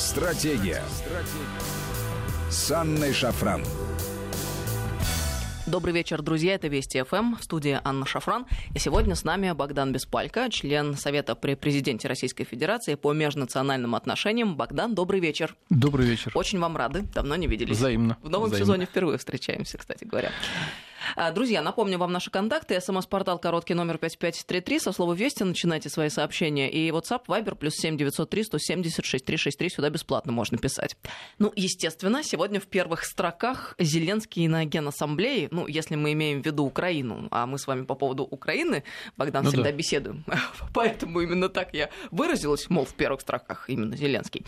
[0.00, 0.82] Стратегия.
[0.88, 2.50] Стратегия.
[2.50, 3.62] С Анной Шафран.
[5.66, 6.54] Добрый вечер, друзья.
[6.54, 8.46] Это Вести ФМ, в студии Анна Шафран.
[8.74, 14.56] И сегодня с нами Богдан Беспалько, член Совета при президенте Российской Федерации по межнациональным отношениям.
[14.56, 15.54] Богдан, добрый вечер.
[15.68, 16.32] Добрый вечер.
[16.34, 17.02] Очень вам рады.
[17.02, 17.76] Давно не виделись.
[17.76, 18.16] Взаимно.
[18.22, 18.64] В новом Взаимно.
[18.64, 20.32] сезоне впервые встречаемся, кстати говоря.
[21.16, 22.80] А, Друзья, напомню вам наши контакты.
[22.80, 24.78] СМС-портал короткий номер 5533.
[24.78, 26.70] Со слова «Вести» начинайте свои сообщения.
[26.70, 29.70] И WhatsApp, Viber, плюс 7903 176 363.
[29.70, 30.96] Сюда бесплатно можно писать.
[31.38, 36.64] Ну, естественно, сегодня в первых строках Зеленский на Генассамблее, ну, если мы имеем в виду
[36.64, 38.84] Украину, а мы с вами по поводу Украины,
[39.16, 39.72] Богдан, Ну всегда да.
[39.72, 40.24] беседуем.
[40.74, 44.44] Поэтому именно так я выразилась, мол, в первых строках именно Зеленский.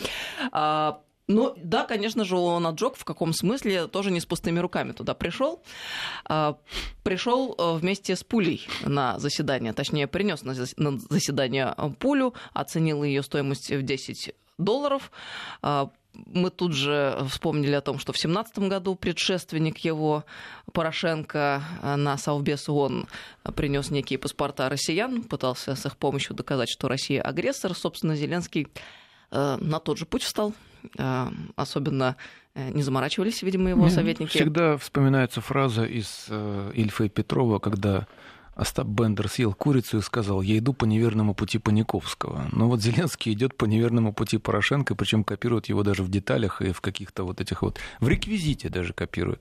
[1.29, 4.93] А, ну, да, конечно же, он отжег в каком смысле тоже не с пустыми руками
[4.93, 5.63] туда пришел.
[7.03, 12.35] Пришел э, вместе с пулей на заседание, точнее, принес на зас- на заседание э, пулю,
[12.53, 15.11] оценил ее стоимость в 10 долларов.
[15.63, 15.91] А,
[16.27, 20.25] Мы тут же вспомнили о том, что в 2017 году предшественник его,
[20.73, 23.07] Порошенко, э, на Совбез ООН
[23.57, 27.75] принес некие паспорта россиян, пытался с их помощью доказать, что Россия агрессор.
[27.75, 28.69] Собственно, Зеленский
[29.33, 30.55] на тот же путь встал.
[30.99, 32.17] Э, Особенно
[32.55, 34.31] э, не заморачивались, видимо, его Мне советники.
[34.31, 38.07] Всегда вспоминается фраза из э, Ильфа и Петрова, когда
[38.55, 42.49] Остап Бендер съел курицу и сказал, я иду по неверному пути Паниковского.
[42.53, 46.73] Но вот Зеленский идет по неверному пути Порошенко, причем копирует его даже в деталях и
[46.73, 47.79] в каких-то вот этих вот...
[48.01, 49.41] В реквизите даже копирует.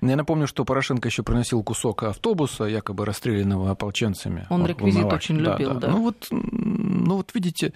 [0.00, 4.46] Я напомню, что Порошенко еще приносил кусок автобуса, якобы расстрелянного ополченцами.
[4.50, 5.88] Он реквизит очень любил, да.
[5.88, 7.72] Ну вот, ну вот видите,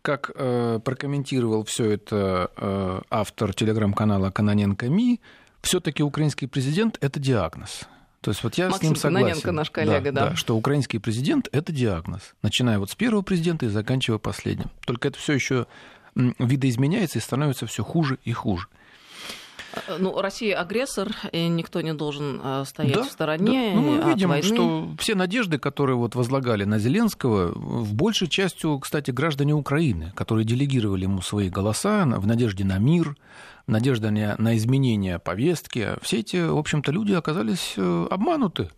[0.00, 5.20] как э, прокомментировал все это э, автор телеграм-канала Каноненко Ми,
[5.60, 7.86] все-таки украинский президент это диагноз.
[8.28, 9.24] То есть вот я с Максим ним согласен.
[9.24, 10.36] Кононенко, наш коллега, да.
[10.36, 14.66] Что украинский президент это диагноз, начиная вот с первого президента и заканчивая последним.
[14.84, 15.66] Только это все еще
[16.14, 18.68] видоизменяется и становится все хуже и хуже.
[19.72, 23.80] Э, Ну, Россия агрессор, и никто не должен э, стоять Да, в стороне да.
[23.80, 24.42] Ну, мы видим, войны.
[24.42, 30.44] что все надежды, которые вот возлагали на Зеленского, в большей частью, кстати, граждане Украины, которые
[30.44, 33.16] делегировали ему свои голоса в надежде на мир,
[33.66, 38.70] в надежде на, на изменение повестки, все эти, в общем-то, люди оказались э, обмануты.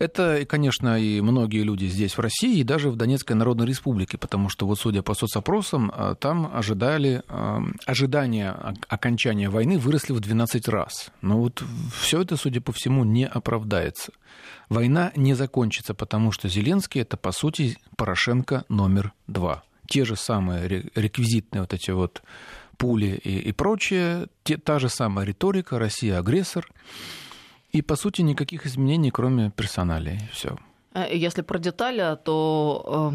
[0.00, 4.48] Это, конечно, и многие люди здесь, в России, и даже в Донецкой Народной Республике, потому
[4.48, 7.22] что, вот, судя по соцопросам, э, там ожидали,
[7.86, 11.10] ожидания ок- окончания войны выросли в 12 раз.
[11.20, 11.62] Но вот
[11.94, 14.12] все это, судя по всему, не оправдается.
[14.70, 19.62] Война не закончится, потому что Зеленский– это, по сути, Порошенко номер два.
[19.86, 22.22] Те же самые ре- реквизитные вот эти вот
[22.78, 26.66] пули и, и прочее, те, та же самая риторика, Россия агрессор.
[27.72, 30.18] И, по сути, никаких изменений, кроме персоналей.
[30.32, 30.56] Все.
[30.94, 33.14] Э, Если про детали, то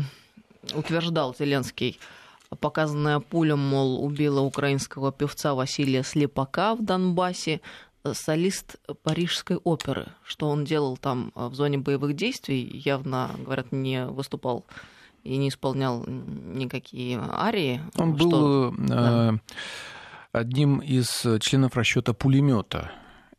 [0.72, 2.00] э, утверждал Зеленский,
[2.60, 7.60] показанная пуля, мол, убила украинского певца Василия Слепака в Донбассе,
[8.06, 10.08] э, солист Парижской оперы.
[10.24, 14.64] Что он делал там в зоне боевых действий, явно, говорят, не выступал
[15.26, 17.82] и не исполнял никакие арии.
[17.98, 19.40] Он Что- был э, да.
[20.32, 22.92] одним из членов расчета пулемета.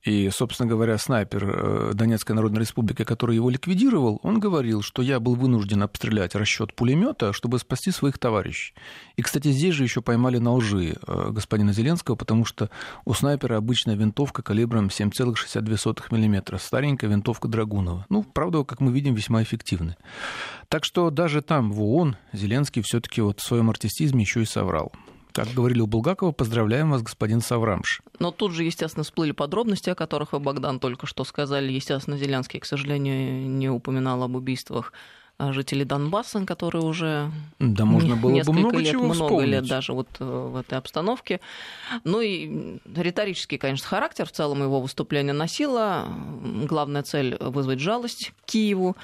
[0.06, 5.18] И, собственно говоря, снайпер э, Донецкой Народной Республики, который его ликвидировал, он говорил, что я
[5.18, 8.72] был вынужден обстрелять расчет пулемета, чтобы спасти своих товарищей.
[9.16, 12.70] И, кстати, здесь же еще поймали на лжи э, господина Зеленского, потому что
[13.04, 18.06] у снайпера обычная винтовка калибром 7,62 мм, старенькая винтовка Драгунова.
[18.08, 19.96] Ну, правда, как мы видим, весьма эффективная.
[20.68, 24.92] Так что даже там, в ООН, Зеленский все-таки вот в своем артистизме еще и соврал.
[25.36, 28.00] Как говорили у Булгакова, поздравляем вас, господин Саврамш.
[28.18, 31.70] Но тут же, естественно, всплыли подробности, о которых вы, Богдан, только что сказали.
[31.70, 34.94] Естественно, Зеленский, к сожалению, не упоминал об убийствах
[35.36, 39.50] а, жителей Донбасса, которые уже Да, можно было бы несколько много лет, чего много вспомнить.
[39.50, 41.42] лет даже вот э, в этой обстановке.
[42.04, 46.08] Ну и риторический, конечно, характер в целом его выступления носило.
[46.64, 48.96] Главная цель— вызвать жалость к Киеву.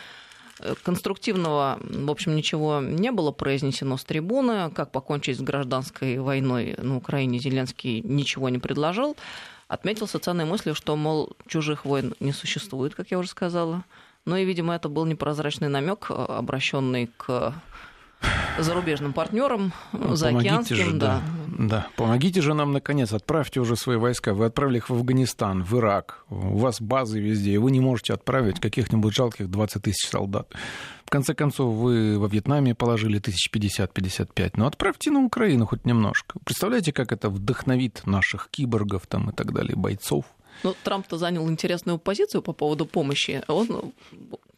[0.60, 4.70] Э, Конструктивного, в общем, ничего не было произнесено с трибуны.
[4.70, 9.16] Как покончить с гражданской войной на Украине Зеленский ничего не предложил.
[9.68, 13.84] Отметился ценной мыслью, что, мол, чужих войн не существует, как я уже сказала.
[14.26, 17.54] Ну и, видимо, это был непрозрачный намек, обращенный к
[18.58, 21.06] зарубежным партнерам, Ну, заокеанским, помогите же, да.
[21.06, 21.22] да.
[21.96, 24.34] Помогите же нам, наконец, отправьте уже свои войска.
[24.34, 26.24] Вы отправили их в Афганистан, в Ирак.
[26.30, 30.52] У вас базы везде, и вы не можете отправить каких-нибудь жалких 20 тысяч солдат.
[31.04, 34.52] В конце концов, вы во Вьетнаме положили тысяч 50-55.
[34.56, 36.38] Но отправьте на Украину хоть немножко.
[36.44, 40.24] Представляете, как это вдохновит наших киборгов там и так далее, бойцов?
[40.62, 43.42] Ну, Трамп-то занял интересную позицию по поводу помощи.
[43.48, 43.92] Он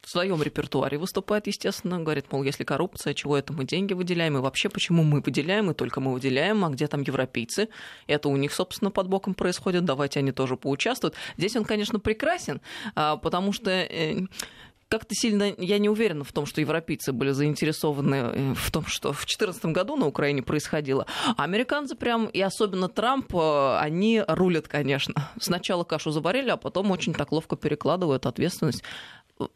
[0.04, 4.40] в своем репертуаре выступает, естественно, говорит, мол, если коррупция, чего это мы деньги выделяем, и
[4.40, 7.68] вообще почему мы выделяем, и только мы выделяем, а где там европейцы?
[8.06, 11.14] Это у них, собственно, под боком происходит, давайте они тоже поучаствуют.
[11.36, 12.60] Здесь он, конечно, прекрасен,
[12.94, 14.26] а, потому что э,
[14.88, 19.12] как-то сильно я не уверена в том, что европейцы были заинтересованы э, в том, что
[19.12, 21.06] в 2014 году на Украине происходило.
[21.36, 25.14] А американцы прям, и особенно Трамп, э, они рулят, конечно.
[25.40, 28.84] Сначала кашу заварили, а потом очень так ловко перекладывают ответственность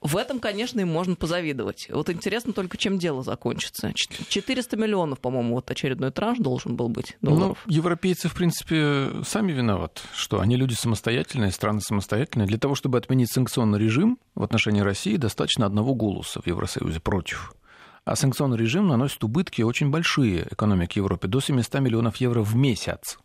[0.00, 1.88] в этом, конечно, им можно позавидовать.
[1.90, 3.92] Вот интересно только, чем дело закончится.
[3.94, 7.62] 400 миллионов, по-моему, вот очередной транш должен был быть долларов.
[7.64, 12.48] Ну, европейцы, в принципе, сами виноваты, что они люди самостоятельные, страны самостоятельные.
[12.48, 17.52] Для того, чтобы отменить санкционный режим в отношении России, достаточно одного голоса в Евросоюзе против.
[18.04, 23.18] А санкционный режим наносит убытки очень большие экономике Европы, до 700 миллионов евро в месяц.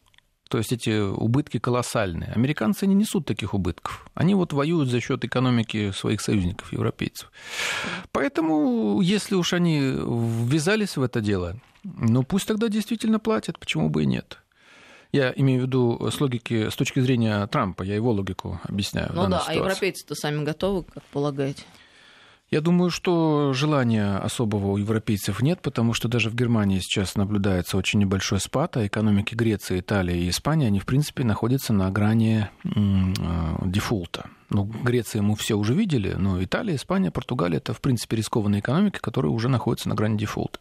[0.53, 2.31] То есть эти убытки колоссальные.
[2.35, 4.05] Американцы не несут таких убытков.
[4.13, 7.31] Они вот воюют за счет экономики своих союзников, европейцев.
[8.11, 14.03] Поэтому, если уж они ввязались в это дело, ну пусть тогда действительно платят, почему бы
[14.03, 14.38] и нет.
[15.11, 19.09] Я имею в виду с логики, с точки зрения Трампа, я его логику объясняю.
[19.11, 19.53] Ну да, ситуации.
[19.53, 21.63] а европейцы-то сами готовы, как полагаете?
[22.50, 27.78] Я думаю, что желания особого у европейцев нет, потому что даже в Германии сейчас наблюдается
[27.78, 32.48] очень небольшой спад, а экономики Греции, Италии и Испании, они, в принципе, находятся на грани
[32.63, 32.69] э,
[33.66, 34.30] дефолта.
[34.54, 39.00] Ну, Греция мы все уже видели, но Италия, Испания, Португалия– это, в принципе, рискованные экономики,
[39.00, 40.60] которые уже находятся на грани дефолта.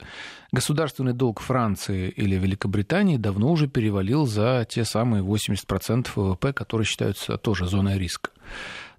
[0.51, 7.37] Государственный долг Франции или Великобритании давно уже перевалил за те самые 80% ВВП, которые считаются
[7.37, 8.31] тоже зоной риска.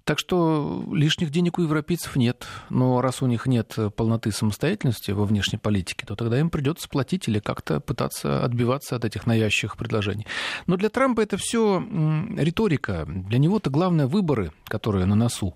[0.04, 2.46] Так что лишних денег у европейцев нет.
[2.68, 7.26] Но раз у них нет полноты самостоятельности во внешней политике, то тогда им придется платить
[7.26, 10.26] или как-то пытаться отбиваться от этих навязчивых предложений.
[10.66, 11.82] Но для Трампа это все
[12.36, 13.06] риторика.
[13.08, 15.54] Для него-то главное выборы, которые на носу.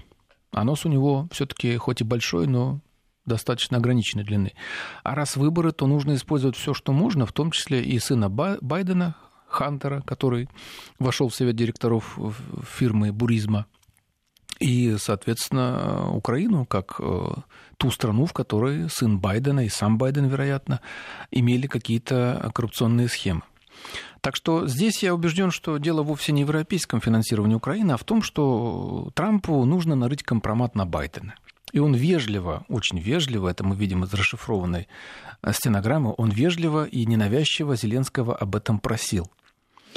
[0.50, 2.80] А нос у него все-таки хоть и большой, но
[3.26, 4.54] достаточно ограниченной длины.
[5.04, 9.14] А раз выборы, то нужно использовать все, что можно, в том числе и сына Байдена,
[9.46, 10.48] Хантера, который
[10.98, 12.18] вошел в совет директоров
[12.78, 13.66] фирмы Буризма–
[14.58, 17.28] и, соответственно, Украину как э,
[17.76, 20.80] ту страну, в которой сын Байдена и сам Байден, вероятно,
[21.30, 23.42] имели какие-то коррупционные схемы.
[24.20, 28.04] Так что здесь я убежден, что дело вовсе не в европейском финансировании Украины, а в
[28.04, 31.34] том, что Трампу нужно нарыть компромат на Байдена.
[31.72, 34.88] И он вежливо, очень вежливо, это мы видим из расшифрованной
[35.42, 39.30] э, стенограммы, он вежливо и ненавязчиво Зеленского об этом просил.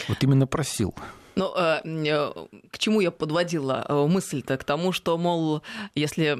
[0.07, 0.93] Вот именно просил.
[1.35, 2.31] Ну, э, э,
[2.71, 4.57] к чему я подводила э, мысль-то?
[4.57, 5.61] К тому, что, мол,
[5.95, 6.37] если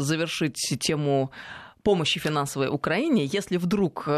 [0.00, 1.30] завершить тему
[1.82, 4.08] помощи финансовой Украине, если вдруг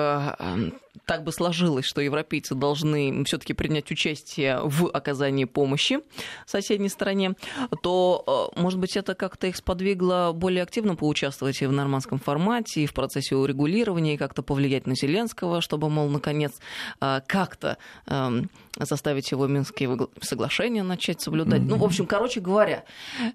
[1.05, 6.01] так бы сложилось, что европейцы должны все-таки принять участие в оказании помощи
[6.47, 7.35] соседней стране,
[7.83, 12.87] то, может быть, это как-то их сподвигло более активно поучаствовать и в нормандском формате, и
[12.87, 16.53] в процессе урегулирования, и как-то повлиять на Зеленского, чтобы, мол, наконец,
[17.01, 21.63] как-то эм, заставить его Минские соглашения начать соблюдать.
[21.63, 21.69] Mm-hmm.
[21.69, 22.85] Ну, в общем, короче говоря,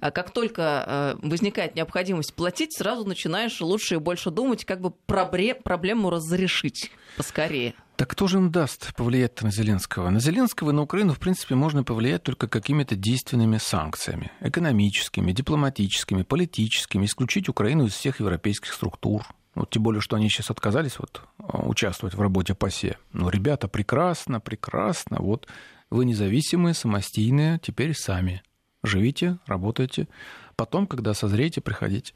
[0.02, 4.92] э, как только э, возникает необходимость платить, сразу начинаешь лучше и больше думать, как бы
[4.92, 7.74] проблему разрешить поскорее.
[7.96, 10.10] Так кто же им даст повлиять на Зеленского?
[10.10, 14.32] На Зеленского и на Украину, в принципе, можно повлиять только какими-то действенными санкциями.
[14.40, 17.06] Экономическими, дипломатическими, политическими.
[17.06, 19.24] Исключить Украину из всех европейских структур.
[19.54, 22.98] Вот тем более, что они сейчас отказались вот, а, участвовать в работе ПАСЕ.
[23.14, 25.18] Ну, ребята, прекрасно, прекрасно.
[25.20, 25.48] Вот
[25.92, 28.42] вы независимые, самостийные, теперь сами.
[28.84, 30.08] Живите, работайте.
[30.56, 32.14] Потом, когда созреете, приходите.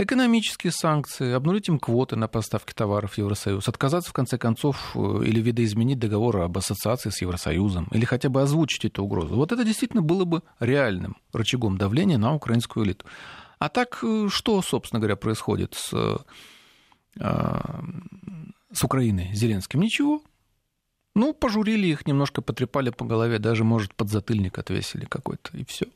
[0.00, 5.24] Экономические санкции, обнулить им квоты на поставки товаров в Евросоюз, отказаться, в конце концов, э,
[5.24, 9.34] или видоизменить договор об ассоциации с Евросоюзом, или хотя бы озвучить эту угрозу.
[9.34, 13.06] Вот это действительно было бы реальным рычагом давления на украинскую элиту.
[13.58, 15.92] А так, э, что, собственно говоря, происходит с
[17.20, 17.82] а,
[18.72, 19.80] с Украины Зеленским?
[19.80, 20.22] Ничего.
[21.14, 25.86] Ну, пожурили их, немножко потрепали по голове, даже, может, подзатыльник отвесили какой-то, и все.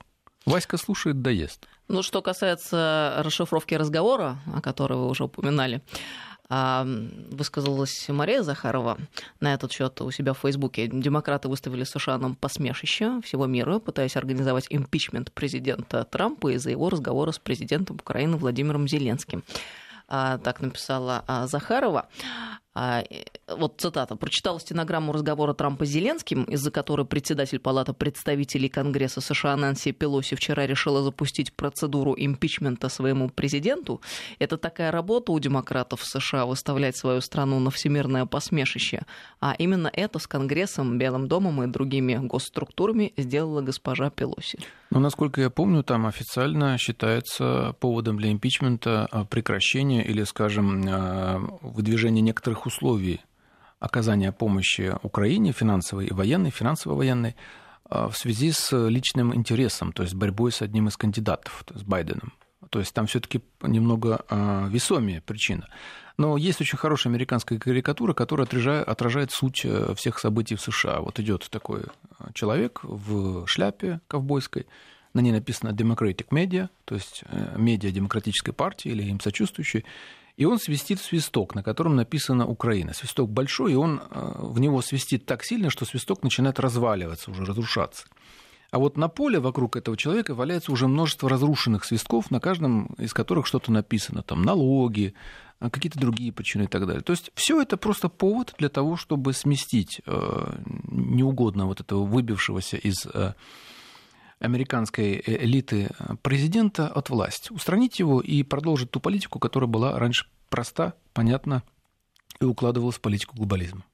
[0.46, 1.68] Васька слушает, доест.
[1.88, 5.82] Ну, что касается расшифровки разговора, о котором вы уже упоминали,
[6.48, 6.86] а,
[7.30, 8.98] высказалась Мария Захарова
[9.40, 10.86] на этот счет у себя в Фейсбуке.
[10.86, 17.32] Демократы выставили США нам посмешище всего мира, пытаясь организовать импичмент президента Трампа из-за его разговора
[17.32, 19.44] с президентом Украины Владимиром Зеленским.
[20.08, 22.08] А, так написала а, Захарова.
[22.74, 23.04] А,
[23.48, 29.56] вот цитата, прочитала стенограмму разговора Трампа с Зеленским, из-за которой председатель Палаты представителей Конгресса США
[29.56, 34.00] Нанси Пелоси вчера решила запустить процедуру импичмента своему президенту.
[34.38, 39.02] Это такая работа у демократов в США выставлять свою страну на всемирное посмешище.
[39.40, 44.58] А именно это с Конгрессом, Белым домом и другими госструктурами сделала госпожа Пелоси.
[44.90, 51.38] Но, насколько я помню, там официально считается поводом для импичмента а, прекращение или, скажем, а,
[51.62, 53.20] выдвижение некоторых условий
[53.80, 57.36] оказания помощи Украине, финансовой и военной, финансово-военной,
[57.84, 61.86] а, в связи с личным интересом, то есть борьбой с одним из кандидатов, то есть
[61.86, 62.32] Байденом.
[62.70, 64.24] То есть там все-таки немного
[64.70, 65.68] весомее причина.
[66.16, 71.00] Но есть очень хорошая американская карикатура, которая отражает, отражает суть э, всех событий в США.
[71.00, 74.66] Вот идет такой э, человек в шляпе ковбойской,
[75.14, 79.84] на ней написано Democratic Media, то есть э, медиа демократической партии или им сочувствующий,
[80.36, 82.94] и он свистит в свисток, на котором написано Украина.
[82.94, 88.06] Свисток большой, и он в него свистит так сильно, что свисток начинает разваливаться, уже разрушаться.
[88.70, 93.12] А вот на поле вокруг этого человека валяется уже множество разрушенных свистков, на каждом из
[93.12, 94.22] которых что-то написано.
[94.22, 95.14] Там налоги,
[95.58, 97.02] а какие-то другие причины и так далее.
[97.02, 102.78] То есть все это просто повод для того, чтобы сместить э, неугодно вот этого выбившегося
[102.78, 103.34] из э,
[104.42, 105.88] американской элиты
[106.22, 111.62] президента от власти, устранить его и продолжить ту политику, которая была раньше проста, понятна
[112.40, 113.84] и укладывалась в политику глобализма.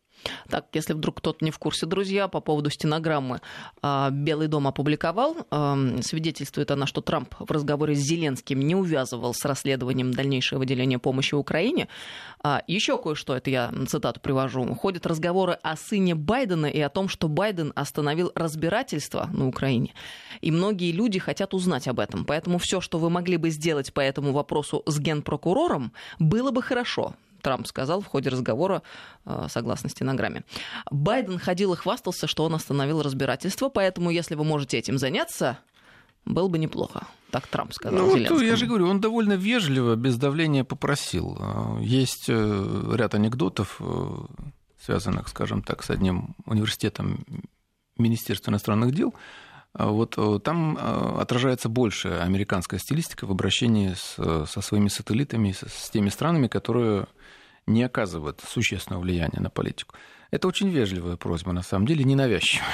[0.48, 3.40] Так, если вдруг кто-то не в курсе, друзья, по поводу стенограммы,
[3.82, 5.36] а, Белый дом опубликовал,
[6.02, 11.34] свидетельствует она, что Трамп в разговоре с Зеленским не увязывал с расследованием дальнейшего выделения помощи
[11.34, 11.88] Украине.
[12.42, 17.08] А, Еще кое-что, это я цитату привожу, ходят разговоры о сыне Байдена и о том,
[17.08, 19.94] что Байден остановил разбирательство на Украине.
[20.40, 22.24] И многие люди хотят узнать об этом.
[22.24, 27.14] Поэтому все, что вы могли бы сделать по этому вопросу с генпрокурором, было бы хорошо.
[27.42, 28.82] Трамп сказал в ходе разговора,
[29.24, 30.44] э, согласно стенограмме.
[30.90, 35.58] Байден ходил и хвастался, что он остановил разбирательство, поэтому если вы можете этим заняться,
[36.24, 37.06] было бы неплохо.
[37.30, 41.36] Так Трамп сказал ну, Вот, я же говорю, он довольно вежливо, без давления попросил.
[41.40, 43.80] Э, есть э, ряд анекдотов,
[44.80, 47.24] связанных, скажем так, с одним университетом
[47.96, 49.14] Министерства иностранных дел,
[49.74, 50.78] вот там
[51.20, 57.06] отражается больше американская стилистика в обращении с, со своими сателлитами, с, с теми странами, которые
[57.68, 59.94] не оказывает существенного влияния на политику.
[60.30, 62.66] Это очень вежливая просьба, на самом деле, ненавязчивая.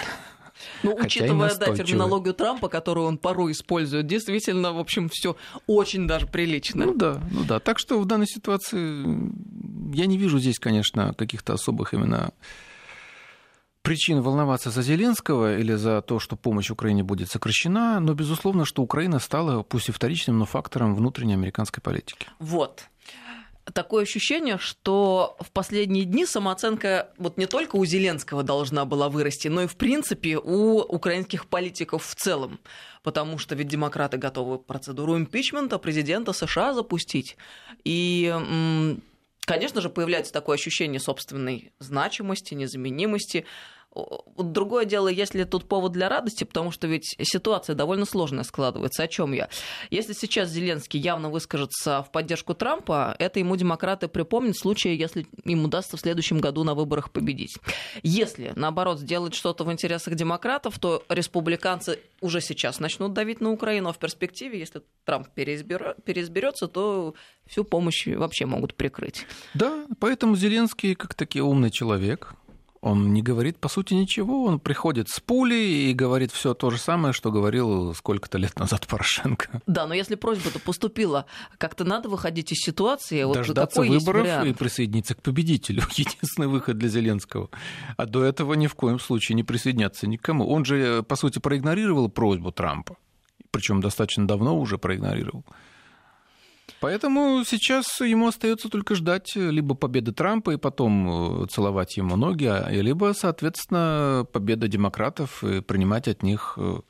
[0.82, 5.36] Ну, учитывая, да, терминологию Трампа, которую он порой использует, действительно, в общем, все
[5.66, 6.86] очень даже прилично.
[6.86, 7.60] Ну да, ну да.
[7.60, 9.04] Так что в данной ситуации
[9.94, 12.32] я не вижу здесь, конечно, каких-то особых именно
[13.82, 18.82] причин волноваться за Зеленского или за то, что помощь Украине будет сокращена, но, безусловно, что
[18.82, 22.26] Украина стала, пусть и вторичным, но фактором внутренней американской политики.
[22.38, 22.84] Вот
[23.72, 29.48] такое ощущение, что в последние дни самооценка вот не только у Зеленского должна была вырасти,
[29.48, 32.60] но и в принципе у украинских политиков в целом.
[33.02, 37.36] Потому что ведь демократы готовы процедуру импичмента президента США запустить.
[37.84, 38.32] И
[39.46, 43.44] Конечно же, появляется такое ощущение собственной значимости, незаменимости.
[44.36, 49.02] Другое дело, если тут повод для радости, потому что ведь ситуация довольно сложная складывается.
[49.02, 49.48] О чем я?
[49.90, 55.26] Если сейчас Зеленский явно выскажется в поддержку Трампа, это ему демократы припомнят в случае, если
[55.44, 57.56] им удастся в следующем году на выборах победить.
[58.02, 63.90] Если, наоборот, сделать что-то в интересах демократов, то республиканцы уже сейчас начнут давить на Украину,
[63.90, 67.14] а в перспективе, если Трамп переизберется, то
[67.46, 69.26] всю помощь вообще могут прикрыть.
[69.54, 72.34] Да, поэтому Зеленский, как таки умный человек,
[72.84, 74.44] он не говорит, по сути, ничего.
[74.44, 78.86] Он приходит с пулей и говорит все то же самое, что говорил сколько-то лет назад
[78.88, 79.62] Порошенко.
[79.66, 81.24] Да, но если просьба-то поступила,
[81.56, 83.24] как-то надо выходить из ситуации.
[83.32, 85.82] Дождаться вот выборов и присоединиться к победителю.
[85.92, 87.48] Единственный выход для Зеленского.
[87.96, 90.46] А до этого ни в коем случае не присоединяться никому.
[90.46, 92.98] Он же, по сути, проигнорировал просьбу Трампа.
[93.50, 95.46] Причем достаточно давно уже проигнорировал.
[96.80, 102.46] Поэтому сейчас ему остается только ждать либо победы Трампа и потом э, целовать ему ноги,
[102.46, 106.80] а, либо, соответственно, победа демократов и принимать от них э,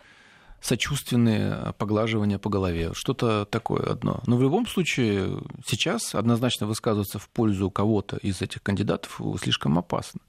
[0.61, 2.93] сочувственные поглаживания по голове.
[2.95, 4.23] Что-то такое одно.
[4.27, 10.21] Но в любом случае сейчас однозначно высказываться в пользу кого-то из этих кандидатов слишком опасно.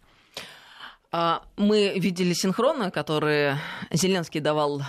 [1.11, 3.57] А, мы видели синхроны, которые
[3.91, 4.81] Зеленский давал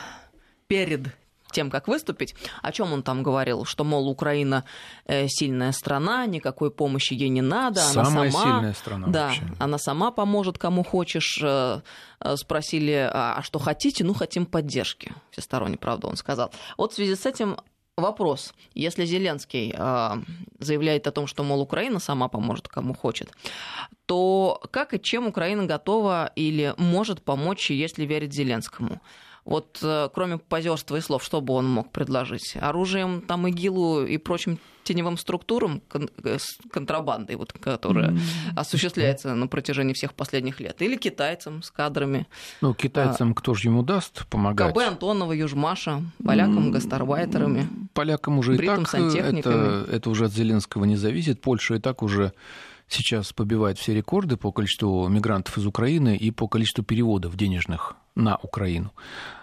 [0.66, 1.16] перед
[1.56, 2.34] тем, как выступить.
[2.62, 3.64] О чем он там говорил?
[3.64, 4.64] Что, мол, Украина
[5.06, 7.80] э, сильная страна, никакой помощи ей не надо.
[7.80, 9.06] Самая она сама, сильная страна.
[9.08, 9.42] Да, вообще.
[9.58, 11.40] она сама поможет, кому хочешь.
[11.42, 11.80] Э,
[12.20, 14.04] э, спросили, а, а что хотите?
[14.04, 15.14] Ну, хотим поддержки.
[15.30, 16.50] Всесторонне, правда, он сказал.
[16.76, 17.56] Вот в связи с этим
[17.96, 18.52] вопрос.
[18.74, 20.22] Если Зеленский э,
[20.58, 23.32] заявляет о том, что, мол, Украина сама поможет кому хочет,
[24.04, 29.00] то как и чем Украина готова или может помочь, если верить Зеленскому?
[29.46, 32.56] Вот э, кроме позерства и слов, что бы он мог предложить?
[32.60, 36.38] Оружием, там, ИГИЛу и прочим теневым структурам кон- э,
[36.72, 38.56] контрабандой, вот, которая mm-hmm.
[38.56, 40.82] осуществляется на протяжении всех последних лет?
[40.82, 42.26] Или китайцам с кадрами?
[42.60, 44.74] Ну, китайцам а, кто же ему даст помогать?
[44.74, 46.72] КБ Антонова, Южмаша, полякам, mm-hmm.
[46.72, 47.68] гастарбайтерами.
[47.94, 51.40] Полякам уже и так э, это, это уже от Зеленского не зависит.
[51.40, 52.32] Польша и так уже
[52.88, 58.36] сейчас побивает все рекорды по количеству мигрантов из Украины и по количеству переводов денежных на
[58.42, 58.92] Украину.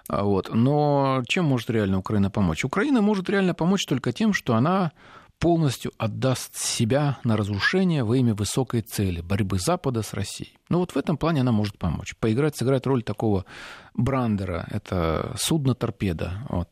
[0.09, 0.49] А вот.
[0.53, 2.65] Но чем может реально Украина помочь?
[2.65, 4.91] Украина может реально помочь только тем, что она
[5.39, 10.57] полностью отдаст себя на разрушение во имя высокой цели борьбы Запада с Россией.
[10.69, 12.15] Ну вот в этом плане она может помочь.
[12.19, 13.45] Поиграть, сыграть роль такого
[13.93, 14.65] брандера.
[14.71, 16.47] Это судно-торпеда.
[16.49, 16.69] Вот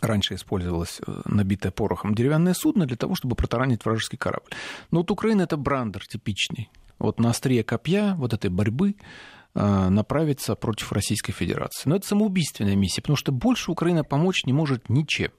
[0.00, 4.50] раньше использовалось э, набитое порохом деревянное судно для того, чтобы протаранить вражеский корабль.
[4.90, 6.70] Но вот Украина это брандер типичный.
[6.98, 8.96] Вот на острие копья вот этой борьбы
[9.56, 11.88] направиться против Российской Федерации.
[11.88, 15.30] Но это самоубийственная миссия, потому что больше Украина помочь не может ничем.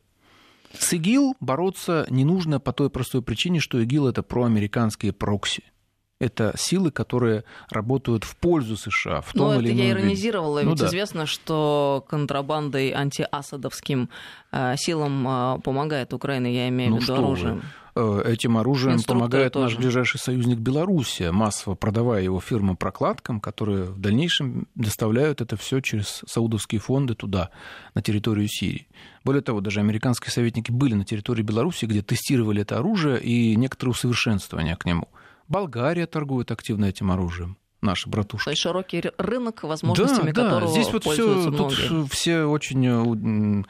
[0.74, 5.64] С ИГИЛ бороться не нужно по той простой причине, что ИГИЛ это проамериканские прокси–
[6.20, 10.70] это силы, которые работают в пользу США в том ну, или ином я иронизировала, виде.
[10.72, 10.90] ведь ну, да.
[10.90, 14.10] известно, что контрабандой антиасадовским
[14.52, 17.56] э, силам э, помогает Украина, я имею ну, в виду оружием.
[17.58, 17.64] Вы?
[17.98, 19.66] Э, этим оружием помогает тоже.
[19.66, 26.22] наш ближайший союзник Белоруссия, массово продавая его фирмам-прокладкам, которые в дальнейшем доставляют это все через
[26.28, 27.50] саудовские фонды туда,
[27.96, 28.88] на территорию Сирии.
[29.24, 33.92] Более того, даже американские советники были на территории Беларуси, где тестировали это оружие и некоторые
[33.92, 35.08] усовершенствования к нему.
[35.48, 38.46] Болгария торгует активно этим оружием наши братушки.
[38.46, 40.82] То есть широкий рынок, возможностями да, которого да.
[40.82, 43.64] Здесь вот все, тут все очень э,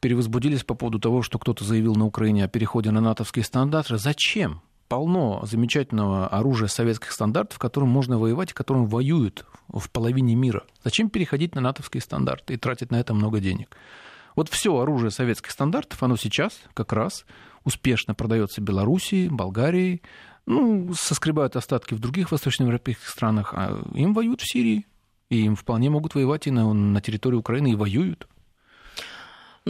[0.00, 3.98] перевозбудились по поводу того, что кто-то заявил на Украине о переходе на натовские стандарты.
[3.98, 4.62] Зачем?
[4.88, 10.64] Полно замечательного оружия советских стандартов, которым можно воевать которым воюют в половине мира.
[10.82, 13.76] Зачем переходить на натовские стандарты и тратить на это много денег?
[14.34, 17.24] Вот все оружие советских стандартов, оно сейчас как раз
[17.64, 20.02] успешно продается Белоруссией, Болгарией,
[20.46, 24.86] ну, соскребают остатки в других восточноевропейских странах, а им воюют в Сирии.
[25.28, 28.26] И им вполне могут воевать и на, на территории Украины, и воюют.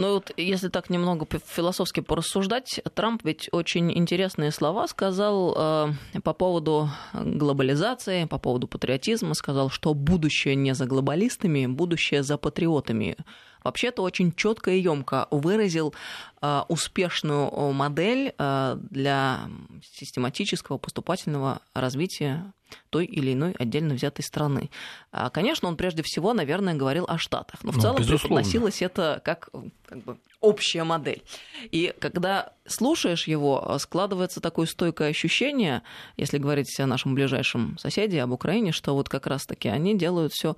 [0.01, 6.33] Ну вот если так немного философски порассуждать, Трамп ведь очень интересные слова сказал э, по
[6.33, 13.15] поводу глобализации, по поводу патриотизма, сказал, что будущее не за глобалистами, будущее за патриотами
[13.63, 15.93] вообще-то очень четко и емко выразил
[16.41, 19.49] э, успешную модель э, для
[19.93, 22.53] систематического поступательного развития
[22.89, 24.69] той или иной отдельно взятой страны.
[25.11, 28.21] А, конечно, он прежде всего, наверное, говорил о Штатах, но в ну, целом безусловно.
[28.21, 29.49] преподносилось это как,
[29.85, 31.23] как бы общая модель.
[31.71, 35.83] И когда слушаешь его, складывается такое стойкое ощущение,
[36.17, 40.55] если говорить о нашем ближайшем соседе, об Украине, что вот как раз-таки они делают все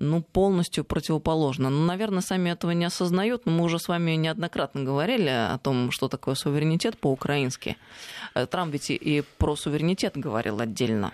[0.00, 1.70] ну, полностью противоположно.
[1.70, 5.90] Ну, наверное, сами этого не осознают, но мы уже с вами неоднократно говорили о том,
[5.90, 7.76] что такое суверенитет по-украински.
[8.34, 11.12] Э, Трамп ведь и про суверенитет говорил отдельно.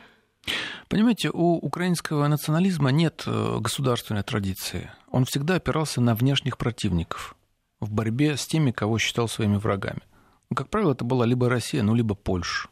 [0.89, 4.91] Понимаете, у украинского национализма нет э, государственной традиции.
[5.11, 7.35] Он всегда опирался на внешних противников
[7.81, 10.01] в борьбе с теми, кого считал своими врагами.
[10.49, 12.69] Ну, как правило, это была либо Россия, ну, либо Польша.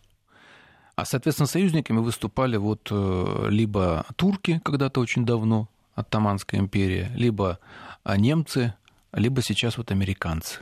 [0.96, 7.58] А, соответственно, союзниками выступали вот э, либо турки когда-то очень давно, Оттоманская империя, либо
[8.02, 8.74] а, немцы,
[9.12, 10.60] либо сейчас вот американцы.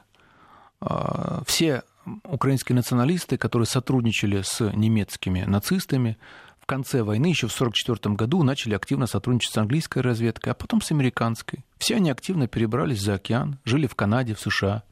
[0.80, 1.82] А, все
[2.24, 6.18] украинские националисты, которые сотрудничали с немецкими нацистами,
[6.60, 10.80] в конце войны, еще в 1944 году, начали активно сотрудничать с английской разведкой, а потом
[10.80, 11.64] с американской.
[11.78, 14.84] Все они активно перебрались за океан, жили в Канаде, в США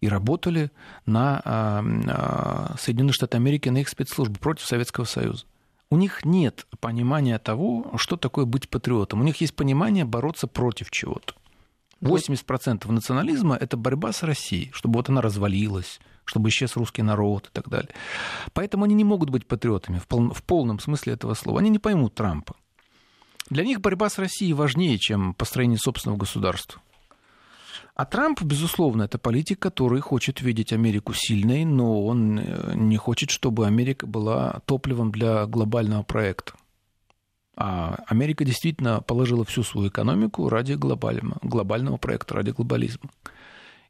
[0.00, 0.70] и работали
[1.04, 5.44] на а, Соединенные Штаты Америки, на их спецслужбы против Советского Союза
[5.90, 9.20] у них нет понимания того, что такое быть патриотом.
[9.20, 11.34] У них есть понимание бороться против чего-то.
[12.02, 17.50] 80% национализма– это борьба с Россией, чтобы вот она развалилась, чтобы исчез русский народ и
[17.52, 17.94] так далее.
[18.52, 21.60] Поэтому они не могут быть патриотами в, пол, в полном смысле этого слова.
[21.60, 22.54] Они не поймут Трампа.
[23.48, 26.82] Для них борьба с Россией важнее, чем построение собственного государства.
[27.96, 33.30] А Трамп, безусловно, это политик, который хочет видеть Америку сильной, но он э, не хочет,
[33.30, 36.52] чтобы Америка была топливом для глобального проекта.
[37.56, 43.08] А Америка действительно положила всю свою экономику ради глобального, глобального проекта, ради глобализма.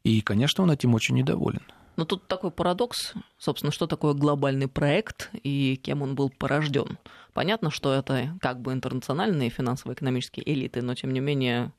[0.03, 1.63] И, конечно, он этим очень недоволен.
[1.97, 6.97] Но тут такой парадокс, собственно, что такое глобальный проект и кем он был порожден.
[7.33, 11.73] Понятно, что это как бы интернациональные финансово-экономические элиты, но тем не менее,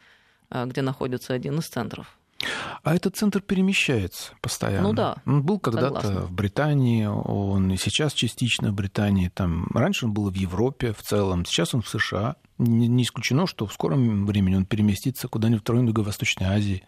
[0.50, 2.17] э, где находится один из центров
[2.82, 4.88] А этот центр перемещается постоянно.
[4.88, 5.16] Ну да.
[5.26, 9.28] Он был когда-то в Британии, он и сейчас частично в Британии.
[9.28, 12.36] Там, раньше он был в Европе в целом, сейчас он в США.
[12.58, 16.84] Не, исключено, что в скором времени он переместится куда-нибудь в район Юго-Восточной Азии.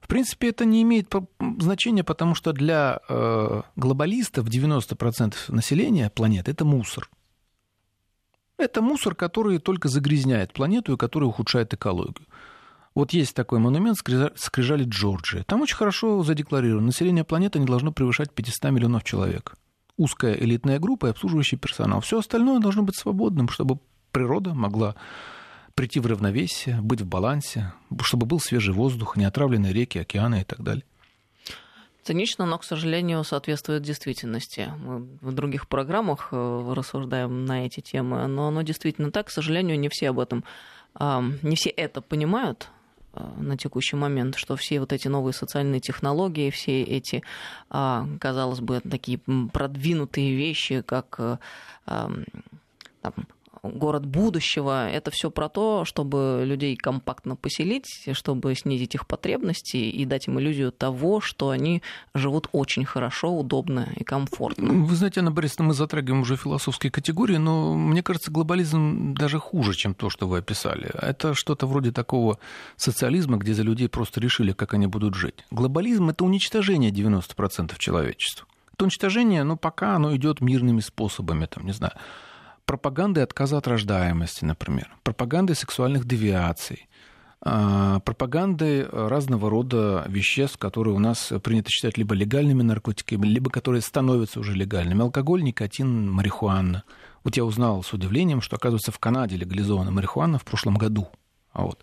[0.00, 1.12] В принципе, это не имеет
[1.58, 7.08] значения, потому что для э, глобалистов 90% населения планеты это мусор.
[8.56, 12.26] Это мусор, который только загрязняет планету и который ухудшает экологию.
[13.00, 15.42] Вот есть такой монумент скрижали Джорджия.
[15.44, 19.54] Там очень хорошо задекларировано, население планеты не должно превышать 500 миллионов человек.
[19.96, 22.02] Узкая элитная группа и обслуживающий персонал.
[22.02, 23.78] Все остальное должно быть свободным, чтобы
[24.12, 24.96] природа могла
[25.74, 30.62] прийти в равновесие, быть в балансе, чтобы был свежий воздух, неотравленные реки, океаны и так
[30.62, 30.84] далее.
[32.02, 34.74] Цинично, но, к сожалению, соответствует действительности.
[34.76, 39.28] Мы в других программах э, рассуждаем на эти темы, но оно действительно так.
[39.28, 40.44] К сожалению, не все об этом,
[40.98, 42.68] не все это понимают,
[43.12, 47.22] на текущий момент, что все вот эти новые социальные технологии, все эти,
[47.68, 49.18] а, казалось бы, такие
[49.52, 51.36] продвинутые вещи, как э,
[51.86, 52.24] там,
[53.62, 54.88] город будущего.
[54.88, 60.38] Это все про то, чтобы людей компактно поселить, чтобы снизить их потребности и дать им
[60.38, 61.82] иллюзию того, что они
[62.14, 64.84] живут очень хорошо, удобно и комфортно.
[64.84, 69.74] Вы знаете, Анна Борисовна, мы затрагиваем уже философские категории, но мне кажется, глобализм даже хуже,
[69.74, 70.90] чем то, что вы описали.
[71.00, 72.38] Это что-то вроде такого
[72.76, 75.44] социализма, где за людей просто решили, как они будут жить.
[75.50, 78.46] Глобализм– это уничтожение 90% человечества.
[78.72, 81.92] Это уничтожение, ну, пока оно идет мирными способами, там, не знаю,
[82.66, 86.88] пропагандой отказа от рождаемости, например, пропагандой сексуальных девиаций,
[87.42, 93.80] а, пропагандой разного рода веществ, которые у нас принято считать либо легальными наркотиками, либо которые
[93.80, 95.02] становятся уже легальными.
[95.02, 96.84] Алкоголь, никотин, марихуана.
[97.24, 101.08] Вот я узнал с удивлением, что, оказывается, в Канаде легализована марихуана в прошлом году.
[101.52, 101.80] А вот.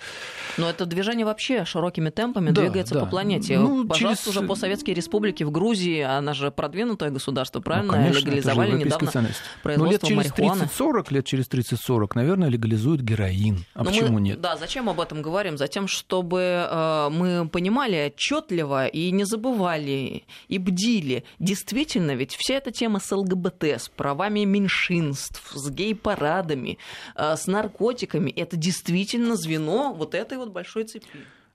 [0.58, 3.02] Но это движение вообще широкими темпами да, двигается да.
[3.02, 3.60] по планете.
[3.60, 4.38] Ну, Пожалуйста, через...
[4.38, 7.92] уже постсоветские республики в Грузии, она же продвинутое государство, правильно?
[7.92, 9.42] Ну, конечно, Легализовали недавно ценность.
[9.64, 10.70] производство Но лет через марихуаны.
[10.78, 13.66] 30-40, лет через 30-40, наверное, легализуют героин.
[13.74, 14.40] А Но почему мы, нет?
[14.40, 15.58] Да, зачем об этом говорим?
[15.58, 21.26] Затем, чтобы э, мы понимали отчетливо и не забывали, и бдили.
[21.40, 26.78] Действительно, ведь вся эта тема с ЛГБТ, с правами меньшинств, с гей-парадами,
[27.16, 31.08] э, с наркотиками, это действительно звено звено вот этой вот большой цепи.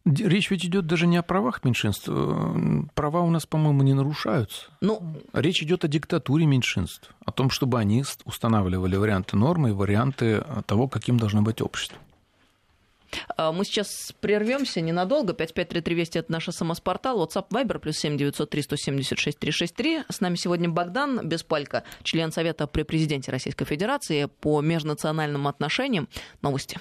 [0.05, 2.09] Речь ведь идет даже не о правах меньшинств.
[2.09, 4.67] Э, права у нас, по-моему, не нарушаются.
[4.81, 5.01] Ну,
[5.33, 10.89] Речь идет о диктатуре меньшинств, о том, чтобы они устанавливали варианты нормы и варианты того,
[10.89, 11.99] каким должно быть общество.
[13.37, 15.35] А, мы сейчас прервемся ненадолго.
[15.35, 17.25] 553320 это наш смс-портал.
[17.25, 20.05] WhatsApp Viber плюс 7903 176 363.
[20.09, 26.09] С нами сегодня Богдан Беспалько, член Совета при президенте Российской Федерации по межнациональным отношениям.
[26.43, 26.81] Новости.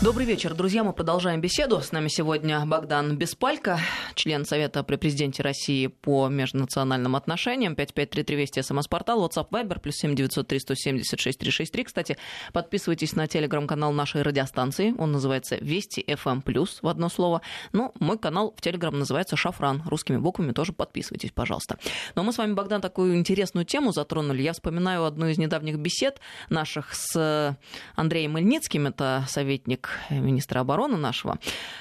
[0.00, 0.84] Добрый вечер, друзья.
[0.84, 1.80] Мы продолжаем беседу.
[1.80, 3.80] С нами сегодня Богдан Беспалько,
[4.14, 7.74] член Совета при президенте России по межнациональным отношениям.
[7.74, 11.82] 553320 смс-портал, WhatsApp Viber, плюс 7903 176 363.
[11.82, 12.16] Кстати,
[12.52, 14.94] подписывайтесь на телеграм-канал нашей радиостанции.
[14.98, 16.42] Он называется Вести FM+,
[16.80, 17.42] в одно слово.
[17.72, 19.82] Ну, мой канал в телеграм называется Шафран.
[19.84, 21.76] Русскими буквами тоже подписывайтесь, пожалуйста.
[22.14, 24.42] Но мы с вами, Богдан, такую интересную тему затронули.
[24.42, 27.58] Я вспоминаю одну из недавних бесед наших с
[27.96, 28.86] Андреем Мельницким.
[28.86, 31.38] Это советник министра обороны нашего.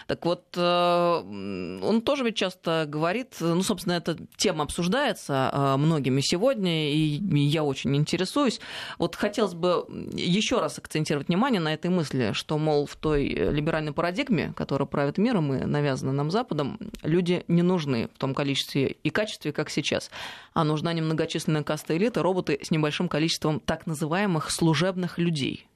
[0.08, 6.22] Так вот, э, он тоже ведь часто говорит, ну, собственно, эта тема обсуждается э, многими
[6.22, 8.60] сегодня, и я очень интересуюсь.
[8.98, 13.94] Вот хотелось бы еще раз акцентировать внимание на этой мысли, что, мол, в той либеральной
[13.94, 19.10] парадигме, которая правит миром и навязана нам Западом, люди не нужны в том количестве и
[19.10, 20.12] качестве, как сейчас,
[20.54, 25.68] а нужна немногочисленная каста элиты, роботы с небольшим количеством так называемых служебных людей,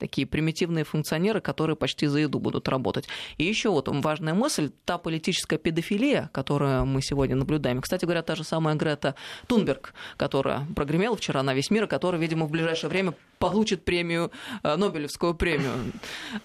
[0.00, 3.06] такие примитивные функционеры, которые почти за еду будут работать.
[3.38, 7.80] И еще вот важная мысль, та политическая педофилия, которую мы сегодня наблюдаем.
[7.80, 9.14] Кстати говоря, та же самая Грета
[9.46, 14.30] Тунберг, которая прогремела вчера на весь мир, и которая, видимо, в ближайшее время получит премию,
[14.62, 15.92] э, Нобелевскую премию.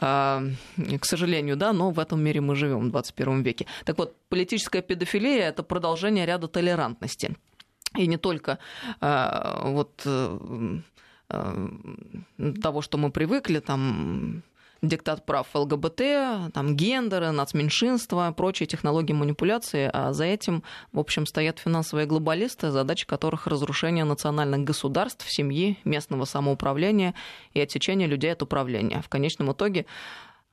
[0.02, 0.44] А,
[1.00, 3.66] к сожалению, да, но в этом мире мы живем в 21 веке.
[3.86, 7.36] Так вот, политическая педофилия– это продолжение ряда толерантности.
[7.98, 8.60] И не только
[9.00, 10.80] а, вот э, Э,
[11.28, 14.44] того, что мы привыкли, там
[14.82, 21.60] диктат прав ЛГБТ, там гендеры, нацменьшинства, прочие технологии манипуляции, а за этим, в общем, стоят
[21.60, 27.14] финансовые глобалисты, задача которых разрушение национальных государств, семьи, местного самоуправления
[27.54, 29.02] и отсечение людей от управления.
[29.02, 29.86] В конечном итоге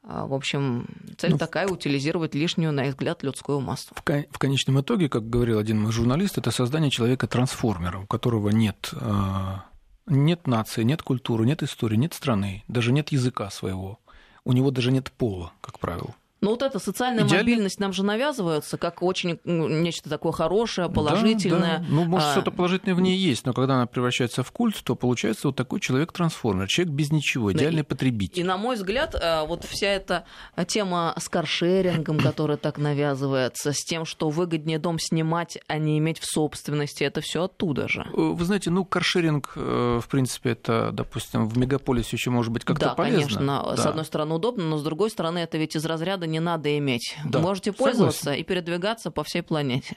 [0.05, 0.87] э, в общем,
[1.19, 3.95] цель ну, такая утилизировать лишнюю, на их взгляд, людскую массу.
[3.95, 8.91] В, в конечном итоге, как говорил один мой журналист, это создание человека-трансформера, у которого нет
[8.93, 9.72] э,
[10.07, 14.01] Нет нации, нет культуры, нет истории, нет страны, даже нет языка своего.
[14.45, 16.15] У него даже нет пола, как правило.
[16.42, 17.44] Но вот эта социальная Идеально...
[17.44, 21.78] мобильность нам же навязывается как очень ну, нечто такое хорошее, положительное.
[21.78, 21.87] Да, да.
[21.88, 22.33] Ну, может, а...
[22.33, 25.78] что-то положительное в ней есть, но когда она превращается в культ, то получается вот такой
[25.78, 28.40] человек-трансформер, человек без ничего, идеальный и, потребитель.
[28.40, 30.24] И, на мой взгляд, э, вот вся эта
[30.66, 36.18] тема с каршерингом, которая так навязывается, с тем, что выгоднее дом снимать, а не иметь
[36.18, 38.00] в собственности, это все оттуда же.
[38.00, 42.64] Э, вы знаете, ну, каршеринг, э, в принципе, это, допустим, в мегаполисе еще может быть
[42.64, 43.22] как-то да, полезно.
[43.22, 46.40] Конечно, да, с одной стороны удобно, но с другой стороны это ведь из разряда не
[46.40, 47.16] надо иметь.
[47.25, 48.40] Да, Можете пользоваться согласен.
[48.40, 49.97] и передвигаться по всей планете.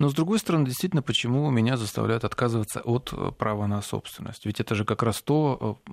[0.00, 4.46] Но, с другой стороны, действительно, почему меня заставляют отказываться от э, права на собственность?
[4.46, 5.92] Ведь это же как раз то, э,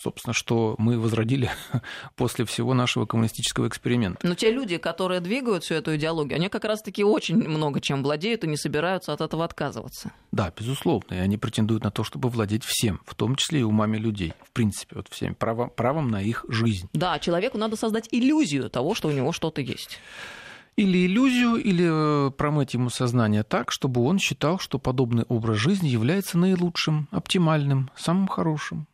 [0.00, 1.50] собственно, что мы возродили
[2.14, 4.24] после всего нашего коммунистического эксперимента.
[4.24, 8.44] Но те люди, которые двигают всю эту идеологию, они как раз-таки очень много чем владеют
[8.44, 10.12] и не собираются от этого отказываться.
[10.30, 11.14] Да, безусловно.
[11.14, 14.34] И они претендуют на то, чтобы владеть всем, в том числе и умами людей.
[14.44, 16.88] В принципе, вот всем, правом, правом на их жизнь.
[16.92, 19.98] Да, человеку надо создать иллюзию того, что у него что-то есть
[20.78, 25.88] или иллюзию, или э, промыть ему сознание так, чтобы он считал, что подобный образ жизни
[25.88, 28.86] является наилучшим, оптимальным, самым хорошим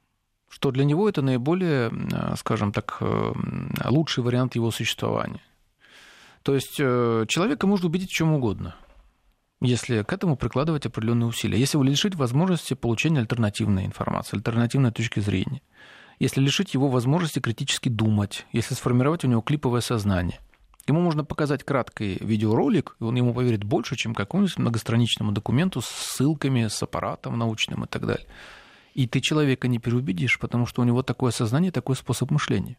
[0.48, 3.32] что для него это наиболее, э, скажем так, э,
[3.86, 5.40] лучший вариант его существования.
[6.44, 8.76] То есть человека можно убедить в чем угодно,
[9.60, 11.58] если к этому прикладывать определенные усилия.
[11.58, 15.60] Если его лишить возможности получения альтернативной информации, альтернативной точки зрения,
[16.20, 20.38] если лишить его возможности критически думать, если сформировать у него клиповое сознание–
[20.86, 25.86] Ему можно показать краткий видеоролик, и он ему поверит больше, чем какому-нибудь многостраничному документу с
[25.86, 28.26] ссылками, с аппаратом научным и так далее.
[28.92, 32.76] И ты человека не переубедишь, потому что у него такое сознание, такой способ мышления.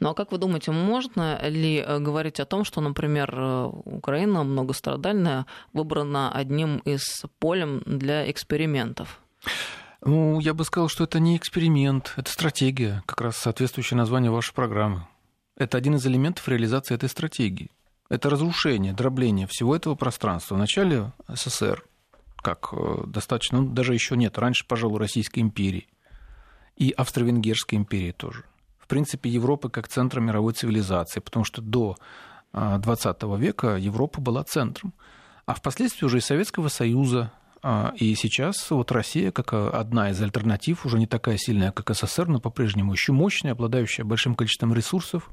[0.00, 4.42] Ну а как вы думаете, можно ли э, говорить о том, что, например, э, Украина
[4.42, 9.20] многострадальная выбрана одним из полем для экспериментов?
[10.02, 14.54] Ну, я бы сказал, что это не эксперимент, это стратегия, как раз соответствующее название вашей
[14.54, 15.06] программы.
[15.60, 17.70] Это один из элементов реализации этой стратегии.
[18.08, 20.54] Это разрушение, дробление всего этого пространства.
[20.54, 21.84] Вначале СССР,
[22.36, 25.86] как э, достаточно, ну, даже еще нет, раньше, пожалуй, Российской империи
[26.76, 28.44] и Австро-Венгерской империи тоже.
[28.78, 31.98] В принципе, Европы как центра мировой цивилизации, потому что до
[32.54, 34.94] 20 э, века Европа была центром.
[35.44, 40.86] А впоследствии уже и Советского Союза, э, и сейчас вот Россия, как одна из альтернатив,
[40.86, 45.28] уже не такая сильная, как СССР, но по-прежнему еще мощная, обладающая большим количеством ресурсов,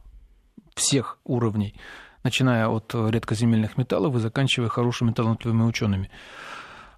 [0.77, 1.75] всех уровней,
[2.23, 6.09] начиная от редкоземельных металлов и заканчивая хорошими талантливыми учеными,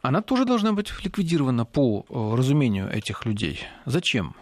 [0.01, 3.61] она тоже должна быть ликвидирована по э, разумению этих людей.
[3.85, 4.35] Зачем?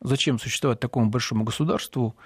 [0.00, 2.16] Зачем существовать такому большому государству,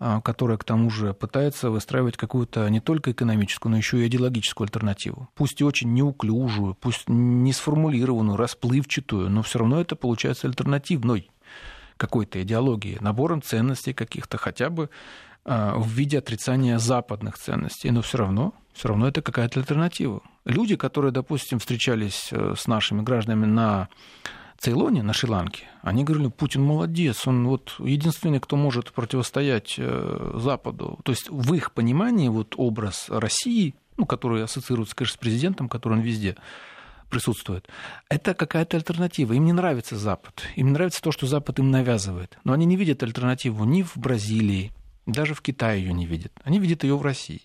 [0.00, 4.64] э, которое к тому же пытается выстраивать какую-то не только экономическую, но еще и идеологическую
[4.64, 5.28] альтернативу.
[5.34, 11.30] Пусть и очень неуклюжую, пусть не сформулированную, расплывчатую, но все равно это получается альтернативной
[11.98, 14.88] какой-то идеологии, набором ценностей каких-то, хотя бы а,
[15.46, 20.22] в виде отрицания западных ценностей, но все равно, все равно это какая-то альтернатива.
[20.44, 23.88] Люди, которые, допустим, встречались э, с нашими гражданами на
[24.58, 30.98] Цейлоне, на Шри-Ланке, они говорили, Путин молодец, он вот единственный, кто может противостоять э, Западу.
[31.04, 35.94] То есть в их понимании вот образ России, ну, который ассоциируется, конечно, с президентом, который
[35.94, 36.36] он везде
[37.08, 37.68] присутствует,
[38.08, 39.32] это какая-то альтернатива.
[39.32, 42.38] Им не нравится Запад, им не нравится то, что Запад им навязывает.
[42.44, 44.72] Но они не видят альтернативу ни в Бразилии,
[45.06, 46.32] даже в Китае ее не видят.
[46.44, 47.42] Они видят ее в России.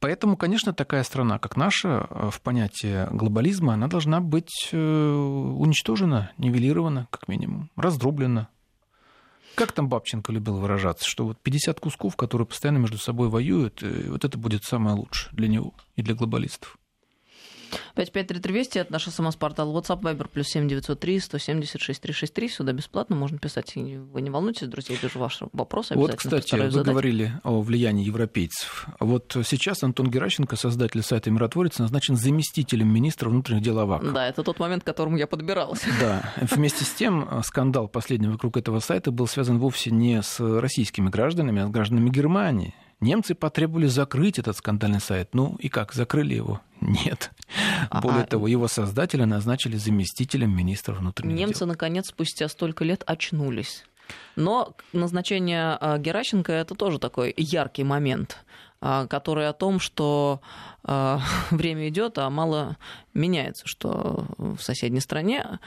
[0.00, 6.30] Поэтому, конечно, такая страна, как наша, э, в понятии глобализма, она должна быть э, уничтожена,
[6.38, 8.48] нивелирована, как минимум, раздроблена.
[9.56, 14.08] Как там Бабченко любил выражаться, что вот 50 кусков, которые постоянно между собой воюют, э,
[14.08, 16.78] вот это будет самое лучшее для него и для глобалистов.
[17.94, 22.48] 553320, это наш смс-портал WhatsApp, Viber, плюс 7903 176 363.
[22.48, 23.74] Сюда бесплатно можно писать.
[23.76, 25.90] Вы не волнуйтесь, друзья, я вижу ваш вопрос.
[25.90, 26.86] Вот, кстати, вы задать.
[26.86, 28.86] говорили о влиянии европейцев.
[29.00, 34.12] Вот сейчас Антон Геращенко, создатель сайта «Миротворец», назначен заместителем министра внутренних дел АВАК.
[34.12, 35.82] Да, это тот момент, к которому я подбиралась.
[36.00, 36.32] Да.
[36.40, 41.62] Вместе с тем, скандал последний вокруг этого сайта был связан вовсе не с российскими гражданами,
[41.62, 42.74] а с гражданами Германии.
[43.00, 45.30] Немцы потребовали закрыть этот скандальный сайт.
[45.32, 46.60] Ну и как, закрыли его?
[46.80, 47.30] Нет.
[47.90, 48.26] А, Более а...
[48.26, 51.46] того, его создателя назначили заместителем министра внутренних Немцы, дел.
[51.48, 53.84] Немцы, наконец, спустя столько лет очнулись.
[54.36, 58.44] Но назначение а, Геращенко это тоже такой яркий момент,
[58.80, 60.40] а, который о том, что
[61.50, 62.78] время идет, а мало
[63.14, 65.58] меняется, что в соседней стране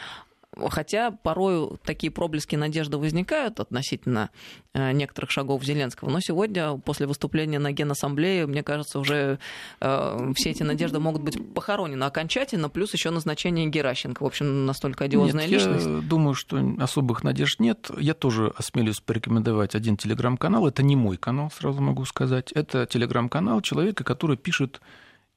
[0.57, 4.29] Хотя порой такие проблески надежды возникают относительно
[4.73, 6.09] э, некоторых шагов Зеленского.
[6.09, 9.39] Но сегодня, после выступления на Генассамблее, мне кажется, уже
[9.79, 14.23] э, все эти надежды могут быть похоронены окончательно, плюс еще назначение Геращенко.
[14.23, 15.85] В общем, настолько одиозная нет, личность.
[15.85, 17.89] Я думаю, что особых надежд нет.
[17.97, 20.67] Я тоже осмелюсь порекомендовать один телеграм-канал.
[20.67, 22.51] Это не мой канал, сразу могу сказать.
[22.51, 24.81] Это телеграм-канал человека, который пишет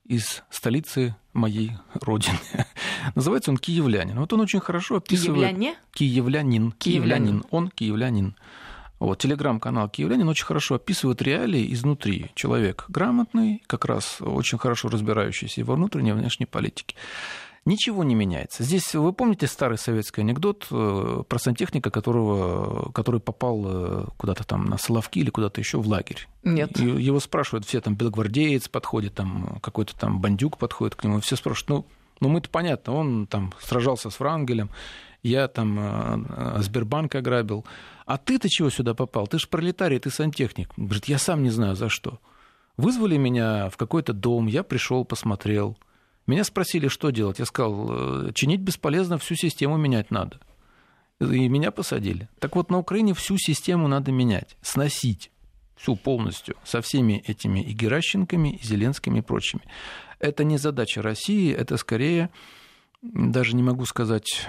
[0.04, 2.38] из столицы моей родины.
[3.14, 4.18] Называется он «Киевлянин».
[4.18, 5.48] Вот он очень хорошо описывает...
[5.48, 5.76] Киевляне?
[5.92, 6.72] Киевлянин.
[6.72, 7.44] Киевлянин.
[7.50, 8.36] Он киевлянин.
[9.00, 12.30] Вот, телеграм-канал «Киевлянин» очень хорошо описывает реалии изнутри.
[12.34, 16.96] Человек грамотный, как раз очень хорошо разбирающийся во внутренней и внешней политике.
[17.64, 18.62] Ничего не меняется.
[18.62, 24.66] Здесь вы помните старый советский анекдот э, про сантехника, которого, который попал э, куда-то там
[24.66, 26.28] на Соловки или куда-то еще в лагерь?
[26.42, 26.78] Нет.
[26.78, 31.36] И его спрашивают все, там белогвардеец подходит, там какой-то там бандюк подходит к нему, все
[31.36, 31.86] спрашивают, ну,
[32.20, 34.68] ну мы-то понятно, он там сражался с Врангелем,
[35.22, 37.64] я там э, Сбербанк ограбил,
[38.04, 39.26] а ты-то чего сюда попал?
[39.26, 40.68] Ты же пролетарий, ты сантехник.
[40.76, 42.18] Говорит, я сам не знаю за что.
[42.76, 45.78] Вызвали меня в какой-то дом, я пришел, посмотрел–
[46.26, 47.38] меня спросили, что делать.
[47.38, 50.40] Я сказал, «Э, чинить бесполезно, всю систему менять надо.
[51.20, 52.28] И меня посадили.
[52.38, 55.30] Так вот, на Украине всю систему надо менять, сносить
[55.76, 59.62] всю полностью, со всеми этими и Геращенками, и Зеленскими и прочими.
[60.18, 62.30] Это не задача России, это скорее,
[63.02, 64.46] даже не могу сказать,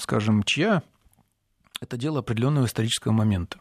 [0.00, 0.82] скажем, чья,
[1.80, 3.58] это дело определенного исторического момента.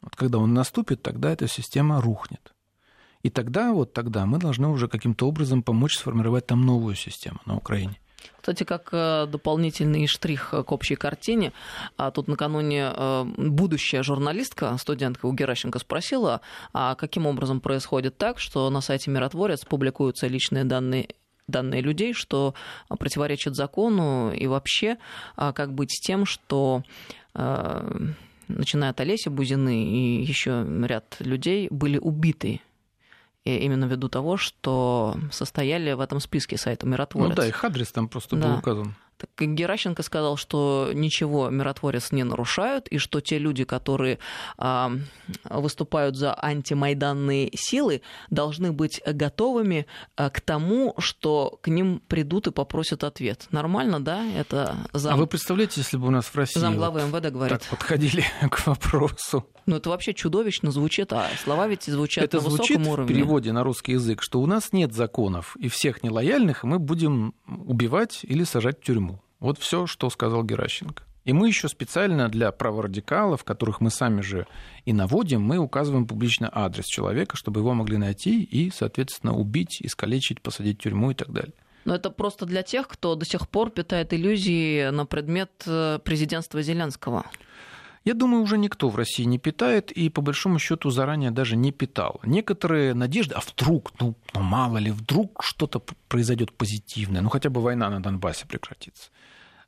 [0.00, 2.54] Вот когда он наступит, тогда эта система рухнет.
[3.22, 7.56] И тогда, вот тогда мы должны уже каким-то образом помочь сформировать там новую систему на
[7.56, 7.98] Украине.
[8.40, 11.52] Кстати, как э, дополнительный штрих к общей картине,
[11.96, 16.40] а тут накануне э, будущая журналистка, студентка у Геращенко спросила,
[16.72, 21.08] а каким образом происходит так, что на сайте «Миротворец» публикуются личные данные
[21.46, 22.54] данные людей, что
[22.88, 24.98] противоречит закону, и вообще
[25.34, 26.82] а как быть с тем, что
[27.34, 28.12] э,
[28.48, 32.60] начиная от Олеся Бузины и еще ряд людей были убиты
[33.44, 37.30] именно ввиду того, что состояли в этом списке сайта «Миротворец».
[37.30, 38.48] Ну да, их адрес там просто да.
[38.48, 38.94] был указан.
[39.18, 44.20] Так Геращенко сказал, что ничего миротворец не нарушают, и что те люди, которые
[44.56, 44.92] а,
[45.44, 52.52] выступают за антимайданные силы, должны быть готовыми а, к тому, что к ним придут и
[52.52, 53.48] попросят ответ.
[53.50, 54.24] Нормально, да?
[54.24, 55.14] Это зам...
[55.14, 57.58] А вы представляете, если бы у нас в России зам главы вот МВД говорит.
[57.58, 59.46] так подходили к вопросу?
[59.66, 63.12] Ну, это вообще чудовищно звучит, а слова ведь звучат это на звучит высоком уровне.
[63.12, 67.34] в переводе на русский язык, что у нас нет законов, и всех нелояльных мы будем
[67.46, 69.07] убивать или сажать в тюрьму.
[69.40, 71.04] Вот все, что сказал Геращенко.
[71.24, 74.46] И мы еще специально для праворадикалов, которых мы сами же
[74.86, 80.40] и наводим, мы указываем публично адрес человека, чтобы его могли найти и, соответственно, убить, искалечить,
[80.40, 81.52] посадить в тюрьму и так далее.
[81.84, 86.62] Но это просто для тех, кто до сих пор питает иллюзии на предмет э, президентства
[86.62, 87.26] Зеленского.
[88.04, 91.72] Я думаю, уже никто в России не питает и, по большому счету, заранее даже не
[91.72, 92.20] питал.
[92.24, 97.60] Некоторые надежды, а вдруг, ну, ну мало ли, вдруг что-то произойдет позитивное, ну хотя бы
[97.60, 99.10] война на Донбассе прекратится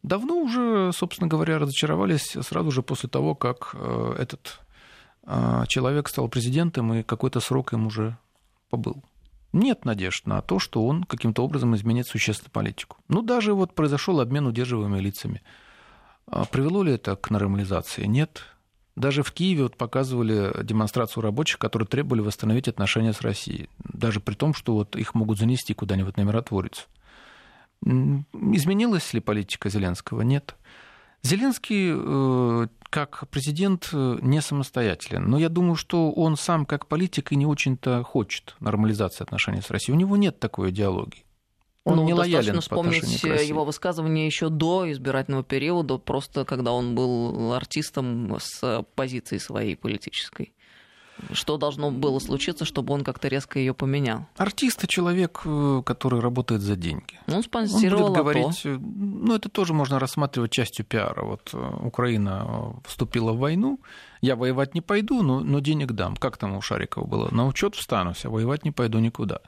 [0.02, 4.60] давно уже, собственно говоря, разочаровались сразу же после того, как э, этот
[5.24, 8.16] э, человек стал президентом и какой-то срок им уже
[8.70, 9.02] побыл.
[9.52, 12.98] Нет надежд на то, что он каким-то образом изменит существенную политику.
[13.08, 15.42] Ну, даже вот произошел обмен удерживаемыми лицами.
[16.26, 18.04] А привело ли это к нормализации?
[18.04, 18.44] Нет.
[18.94, 23.68] Даже в Киеве вот показывали демонстрацию рабочих, которые требовали восстановить отношения с Россией.
[23.78, 26.86] Даже при том, что вот их могут занести куда-нибудь на миротворец.
[27.82, 30.22] Изменилась ли политика Зеленского?
[30.22, 30.56] Нет.
[31.22, 37.32] Зеленский э, как президент э, не самостоятелен, но я думаю, что он сам как политик
[37.32, 39.96] и не очень-то хочет нормализации отношений с Россией.
[39.96, 41.24] У него нет такой идеологии.
[41.84, 47.52] Он ну, не лоялен вспомнить его высказывание еще до избирательного периода, просто когда он был
[47.54, 50.52] артистом с позиции своей политической.
[51.32, 54.26] Что должно было случиться, чтобы он как-то резко ее поменял?
[54.36, 57.18] Артист– человек, э, который работает за деньги.
[57.26, 61.22] Ну, он спонсировал он будет говорить, э, ну, это тоже можно рассматривать частью пиара.
[61.24, 63.80] Вот э, Украина вступила в войну,
[64.20, 66.16] я воевать не пойду, но, но денег дам.
[66.16, 67.28] Как там у Шарикова было?
[67.30, 69.40] На учет встанусь, а воевать не пойду никуда.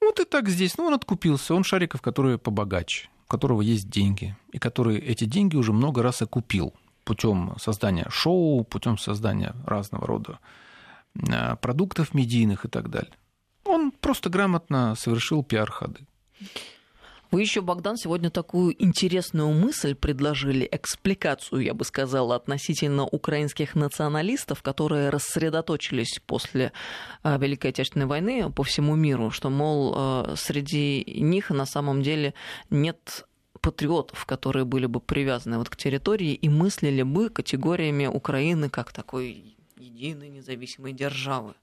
[0.00, 0.78] Вот и так здесь.
[0.78, 1.54] Ну, он откупился.
[1.54, 6.22] Он Шариков, который побогаче, у которого есть деньги, и который эти деньги уже много раз
[6.22, 6.72] окупил
[7.04, 10.38] путем создания шоу, путем создания разного рода
[11.60, 13.12] продуктов медийных и так далее.
[13.64, 16.06] Он просто грамотно совершил пиар-ходы.
[17.30, 24.62] Вы еще, Богдан, сегодня такую интересную мысль предложили, экспликацию, я бы сказала, относительно украинских националистов,
[24.62, 26.72] которые рассредоточились после
[27.22, 32.32] э, Великой Отечественной войны по всему миру, что, мол, э, среди них на самом деле
[32.70, 33.26] нет
[33.60, 39.57] патриотов, которые были бы привязаны вот к территории и мыслили бы категориями Украины как такой
[39.78, 41.54] единой независимой державы.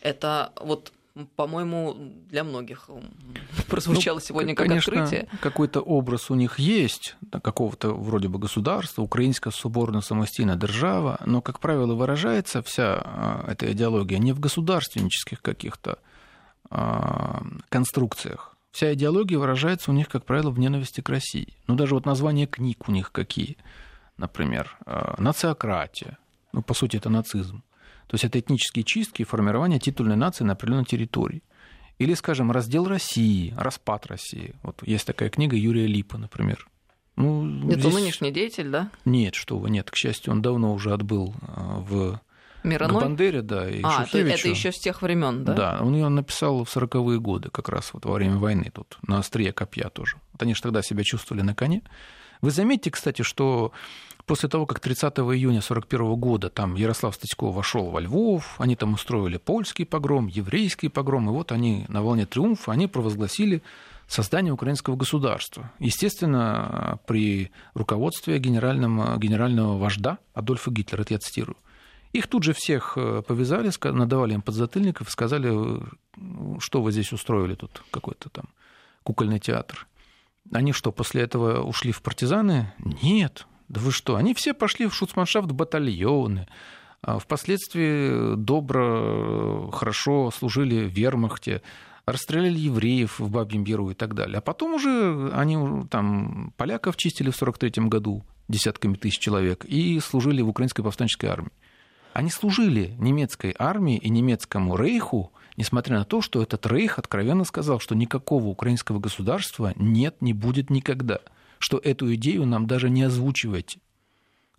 [0.00, 0.92] Это вот
[1.34, 1.96] по-моему,
[2.28, 2.90] для многих
[3.68, 5.28] прозвучало ну, сегодня как конечно, открытие.
[5.40, 11.60] Какой-то образ у них есть, какого-то вроде бы государства, украинская соборная самостийная держава, но, как
[11.60, 15.98] правило, выражается вся а, эта идеология не в государственнических каких-то
[16.68, 18.56] а, конструкциях.
[18.70, 21.56] Вся идеология выражается у них, как правило, в ненависти к России.
[21.66, 23.56] Ну, даже вот названия книг у них какие.
[24.18, 26.18] Например, а, «Нациократия».
[26.56, 27.62] Ну, по сути, это нацизм.
[28.06, 31.42] То есть это этнические чистки и формирование титульной нации на определенной территории.
[31.98, 34.54] Или, скажем, раздел России, распад России.
[34.62, 36.66] Вот есть такая книга Юрия Липа, например.
[37.16, 37.94] Ну, это здесь...
[37.94, 38.90] нынешний деятель, да?
[39.04, 39.90] Нет, что вы, нет.
[39.90, 42.20] К счастью, он давно уже отбыл а, в
[42.62, 43.02] Мироной?
[43.02, 44.38] Бандере, да, и а, Шухевичу.
[44.38, 45.52] это еще с тех времен, да?
[45.54, 49.18] Да, он ее написал в 40-е годы, как раз вот во время войны, тут на
[49.18, 50.16] острие копья тоже.
[50.32, 51.82] Вот они же тогда себя чувствовали на коне.
[52.40, 53.72] Вы заметите, кстати, что
[54.26, 58.94] после того, как 30 июня 1941 года там Ярослав Статько вошел во Львов, они там
[58.94, 63.62] устроили польский погром, еврейский погром, и вот они на волне триумфа, они провозгласили
[64.08, 65.72] создание украинского государства.
[65.78, 71.56] Естественно, при руководстве генерального, генерального вожда Адольфа Гитлера, это я цитирую.
[72.12, 75.80] Их тут же всех э, повязали, надавали им подзатыльников, сказали, э,
[76.60, 78.46] что вы здесь устроили тут какой-то там
[79.02, 79.86] кукольный театр.
[80.52, 82.72] Они что, после этого ушли в партизаны?
[83.02, 83.46] Нет.
[83.68, 84.16] Да вы что?
[84.16, 86.46] Они все пошли в шуцманшафт батальоны.
[87.02, 91.62] А впоследствии добро, хорошо служили в вермахте,
[92.04, 94.38] расстреляли евреев в Бабьем Яру и так далее.
[94.38, 100.42] А потом уже они там поляков чистили в 43 году десятками тысяч человек и служили
[100.42, 101.52] в украинской повстанческой армии.
[102.12, 107.80] Они служили немецкой армии и немецкому рейху несмотря на то, что этот Рейх откровенно сказал,
[107.80, 111.20] что никакого украинского государства нет, не будет никогда,
[111.58, 113.80] что эту идею нам даже не озвучивайте.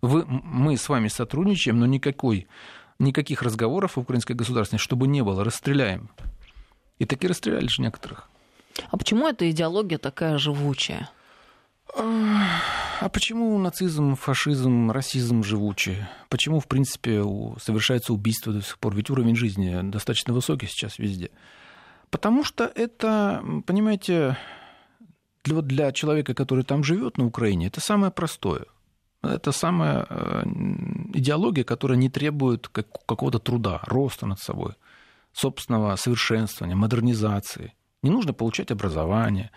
[0.00, 2.46] Вы, мы с вами сотрудничаем, но никакой,
[2.98, 6.10] никаких разговоров в украинской государственности, чтобы не было, расстреляем.
[6.98, 8.28] И таки расстреляли же некоторых.
[8.90, 11.10] А почему эта идеология такая живучая?
[11.94, 16.08] А почему нацизм, фашизм, расизм живучие?
[16.28, 17.22] Почему, в принципе,
[17.60, 18.94] совершается убийство до сих пор?
[18.94, 21.30] Ведь уровень жизни достаточно высокий сейчас везде.
[22.10, 24.36] Потому что это, понимаете,
[25.48, 28.66] для, для человека, который там живет на Украине, это самое простое.
[29.22, 30.42] Это самая э,
[31.14, 34.74] идеология, которая не требует какого-то труда, роста над собой,
[35.32, 37.72] собственного совершенствования, модернизации.
[38.02, 39.50] Не нужно получать образование,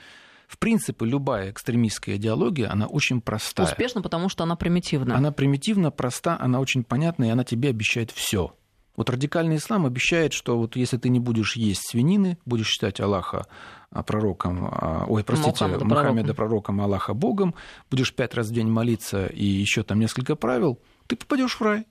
[0.48, 3.68] в принципе, любая экстремистская идеология, она очень простая.
[3.68, 5.16] Успешна, потому что она примитивна.
[5.16, 8.54] Она примитивна, проста, она очень понятна, и она тебе обещает все.
[8.96, 13.48] Вот радикальный ислам обещает, что вот если ты не будешь есть свинины, будешь считать Аллаха
[13.90, 16.76] а, пророком, а, ой, простите, Мухаммеда, Мухаммеда пророком.
[16.76, 17.56] пророком, Аллаха Богом,
[17.90, 21.86] будешь пять раз в день молиться и еще там несколько правил, ты попадешь в рай.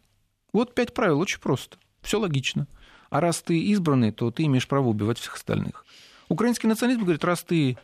[0.53, 2.67] Вот пять правил, очень просто, все логично.
[3.09, 5.85] А раз ты избранный, то ты имеешь право убивать всех остальных.
[6.29, 7.77] Украинский национализм говорит, раз ты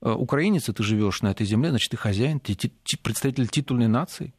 [0.00, 2.56] Э, украинец, и ты живешь на этой земле, значит, ты хозяин, ты
[3.02, 4.32] представитель титульной нации.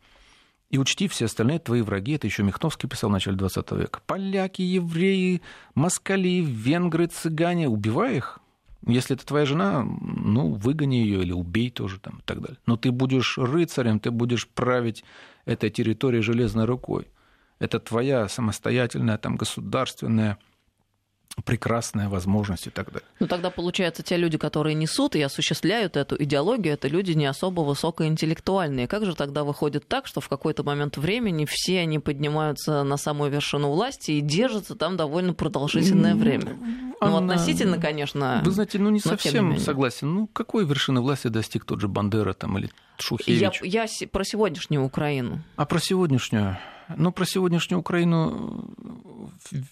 [0.70, 4.02] И учти, все остальные твои враги, это еще Михновский писал в начале 20 века.
[4.06, 5.42] Поляки, евреи,
[5.74, 8.40] москали, венгры, цыгане, убивай их.
[8.86, 12.58] Если это твоя жена, ну, выгони ее или убей тоже там и так далее.
[12.66, 15.04] Но ты будешь рыцарем, ты будешь править
[15.46, 17.08] этой территорией железной рукой.
[17.58, 20.38] Это твоя самостоятельная, там, государственная
[21.46, 23.08] прекрасная возможность и так далее.
[23.20, 27.62] Ну тогда получается, те люди, которые несут и осуществляют эту идеологию, это люди не особо
[27.62, 28.88] высокоинтеллектуальные.
[28.88, 33.32] Как же тогда выходит так, что в какой-то момент времени все они поднимаются на самую
[33.32, 36.58] вершину власти и держатся там довольно продолжительное время?
[37.02, 37.34] Ну, Анна...
[37.34, 38.42] относительно, конечно.
[38.44, 40.14] Вы знаете, ну не совсем не согласен.
[40.14, 43.62] Ну, какой вершины власти достиг тот же Бандера там или Шухевич?
[43.62, 45.42] Я, я про сегодняшнюю Украину.
[45.56, 46.58] А про сегодняшнюю?
[46.96, 48.66] Ну, про сегодняшнюю Украину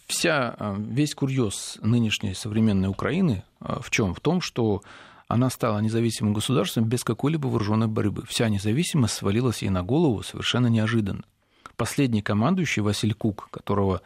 [0.08, 4.14] вся, весь курьез нынешней современной Украины а, в чем?
[4.14, 4.84] В том, что
[5.28, 8.24] она стала независимым государством без какой-либо вооруженной борьбы.
[8.28, 11.24] Вся независимость свалилась ей на голову совершенно неожиданно.
[11.76, 14.02] Последний командующий Василь Кук, которого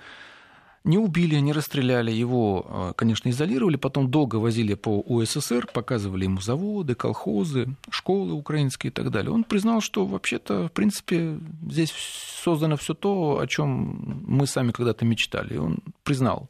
[0.84, 6.42] не убили, не расстреляли, его, э, конечно, изолировали, потом долго возили по УССР, показывали ему
[6.42, 9.32] заводы, колхозы, школы украинские и так далее.
[9.32, 11.38] Он признал, что вообще-то, в принципе,
[11.70, 15.54] здесь создано все то, о чем мы сами когда-то мечтали.
[15.54, 16.50] И он признал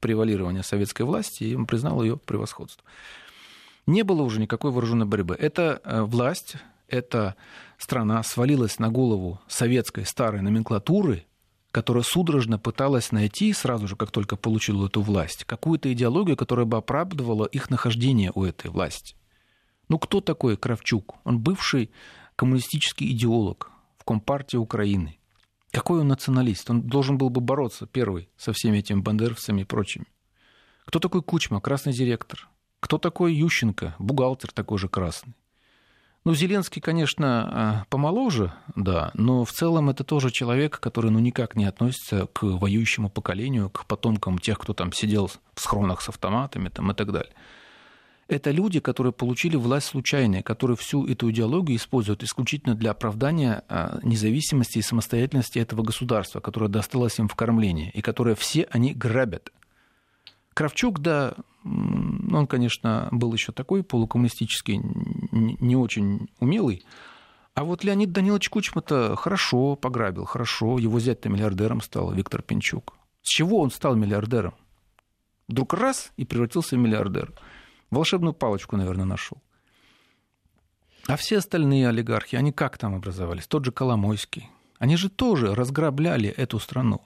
[0.00, 2.84] превалирование советской власти, и он признал ее превосходство.
[3.86, 5.36] Не было уже никакой вооруженной борьбы.
[5.36, 6.56] Эта э, власть,
[6.88, 7.36] эта
[7.78, 11.26] страна свалилась на голову советской старой номенклатуры–
[11.72, 16.76] которая судорожно пыталась найти, сразу же, как только получила эту власть, какую-то идеологию, которая бы
[16.76, 19.16] оправдывала их нахождение у этой власти.
[19.88, 21.16] Ну, кто такой Кравчук?
[21.24, 21.90] Он бывший
[22.36, 25.18] коммунистический идеолог в Компартии Украины.
[25.70, 26.68] Какой он националист?
[26.70, 30.06] Он должен был бы бороться первый со всеми этими бандеровцами и прочими.
[30.84, 32.48] Кто такой Кучма, красный директор?
[32.80, 35.34] Кто такой Ющенко, бухгалтер такой же красный?
[36.24, 41.56] Ну, Зеленский, конечно, а, помоложе, да, но в целом это тоже человек, который ну, никак
[41.56, 46.68] не относится к воюющему поколению, к потомкам тех, кто там сидел в схронах с автоматами
[46.68, 47.32] там, и так далее.
[48.28, 53.98] Это люди, которые получили власть случайно, которые всю эту идеологию используют исключительно для оправдания а,
[54.04, 59.50] независимости и самостоятельности этого государства, которое досталось им в кормление, и которое все они грабят.
[60.54, 61.34] Кравчук, да,
[61.64, 64.80] он, конечно, был еще такой полукоммунистический,
[65.32, 66.84] не очень умелый.
[67.54, 70.78] А вот Леонид Данилович Кучма-то хорошо пограбил, хорошо.
[70.78, 72.94] Его зять-то миллиардером стал, Виктор Пинчук.
[73.22, 74.54] С чего он стал миллиардером?
[75.48, 77.32] Вдруг раз и превратился в миллиардер.
[77.90, 79.42] Волшебную палочку, наверное, нашел.
[81.06, 83.46] А все остальные олигархи, они как там образовались?
[83.46, 84.48] Тот же Коломойский.
[84.78, 87.02] Они же тоже разграбляли эту страну.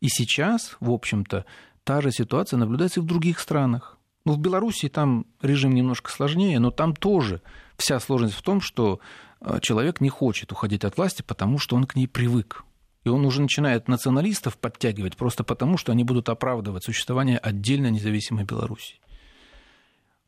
[0.00, 1.44] И сейчас, в общем-то,
[1.84, 3.98] Та же ситуация наблюдается и в других странах.
[4.24, 7.42] Ну, в Беларуси там режим немножко сложнее, но там тоже
[7.76, 9.00] вся сложность в том, что
[9.40, 12.64] э, человек не хочет уходить от власти, потому что он к ней привык.
[13.04, 18.44] И он уже начинает националистов подтягивать просто потому, что они будут оправдывать существование отдельно независимой
[18.44, 18.94] Беларуси.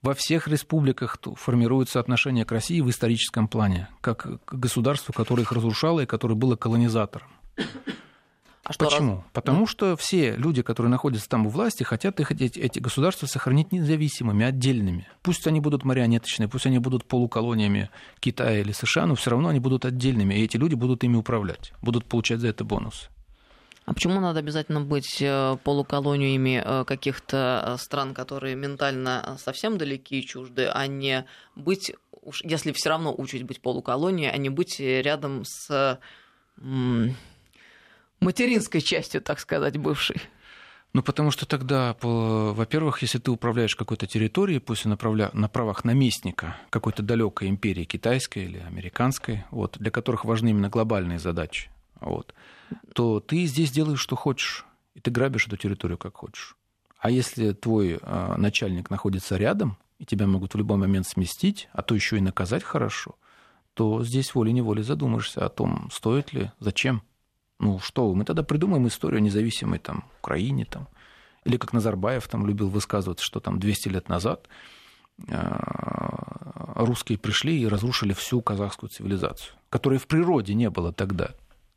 [0.03, 5.53] Во всех республиках формируется отношение к России в историческом плане, как к государству, которое их
[5.53, 7.29] разрушало и которое было колонизатором.
[8.67, 9.17] А что Почему?
[9.17, 9.25] Раз...
[9.33, 13.71] Потому что все люди, которые находятся там у власти, хотят их, эти, эти государства сохранить
[13.71, 15.07] независимыми, отдельными.
[15.23, 19.61] Пусть они будут марионеточные, пусть они будут полуколониями Китая или США, но все равно они
[19.61, 23.09] будут отдельными, и эти люди будут ими управлять, будут получать за это бонус.
[23.85, 30.19] А почему надо обязательно быть э, полуколониями э, каких-то э, стран, которые ментально совсем далеки
[30.19, 31.95] и чужды, а не быть,
[32.43, 36.01] если все равно учить быть полуколонией, а не быть рядом с
[38.21, 40.21] материнской частью, так сказать, бывшей?
[40.93, 45.31] Ну, потому что тогда, во-первых, если ты управляешь какой-то территорией, пусть правля...
[45.35, 51.19] на правах наместника какой-то далекой империи, китайской или американской, вот, для которых важны именно глобальные
[51.19, 52.35] задачи, вот,
[52.95, 54.65] то ты здесь делаешь, что хочешь,
[54.95, 56.57] и ты грабишь эту территорию, как хочешь.
[56.99, 61.83] А если твой э, начальник находится рядом, и тебя могут в любой момент сместить, а
[61.83, 63.17] то еще и наказать хорошо,
[63.75, 67.03] то здесь волей-неволей задумаешься о том, стоит ли, зачем.
[67.59, 70.65] Ну что мы тогда придумаем историю о независимой там, Украине.
[70.65, 70.89] Там.
[71.45, 74.49] Или как Назарбаев там любил высказываться, что там 200 лет назад
[75.31, 81.31] а, русские пришли и разрушили всю казахскую цивилизацию, которой в природе не было тогда.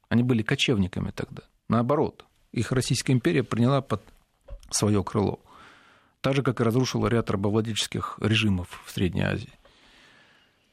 [0.10, 1.44] Они были кочевниками тогда.
[1.70, 4.02] Наоборот, их Российская империя приняла под
[4.72, 5.40] свое крыло.
[6.22, 9.54] Так же, как и разрушила ряд рабовладельческих режимов в Средней Азии.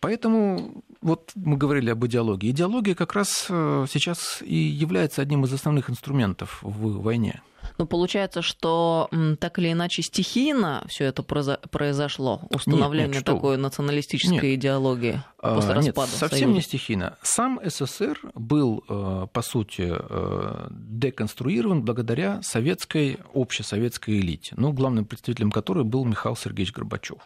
[0.01, 2.51] Поэтому вот мы говорили об идеологии.
[2.51, 7.43] Идеология как раз э, сейчас и является одним из основных инструментов в войне.
[7.79, 14.51] Ну, получается, что так или иначе стихийно все это произошло, установление нет, нет, такой националистической
[14.51, 14.61] нет.
[14.61, 16.55] идеологии после а, распада Нет, совсем Союза.
[16.55, 17.19] не стихийно.
[17.23, 25.51] Сам СССР был, э, по сути, э, деконструирован благодаря советской, общесоветской элите, ну, главным представителем
[25.51, 27.19] которой был Михаил Сергеевич Горбачев.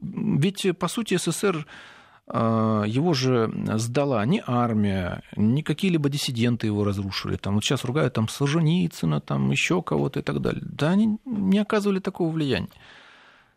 [0.00, 1.93] Ведь, по сути, СССР а,
[2.26, 7.36] его же сдала не армия, не какие-либо диссиденты его разрушили.
[7.36, 10.62] Там, вот сейчас ругают там Солженицына, там еще кого-то и так далее.
[10.64, 12.70] Да они не оказывали такого влияния.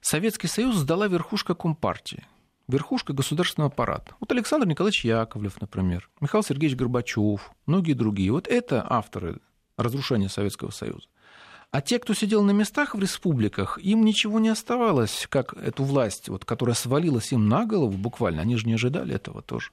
[0.01, 2.25] Советский Союз сдала верхушка Компартии,
[2.67, 4.15] верхушка государственного аппарата.
[4.19, 8.31] Вот Александр Николаевич Яковлев, например, Михаил Сергеевич Горбачев, многие другие.
[8.31, 9.39] Вот это авторы
[9.77, 11.07] разрушения Советского Союза.
[11.71, 16.29] А те, кто сидел на местах в республиках, им ничего не оставалось, как эту власть,
[16.29, 19.71] вот, которая свалилась им на голову буквально, они же не ожидали этого тоже,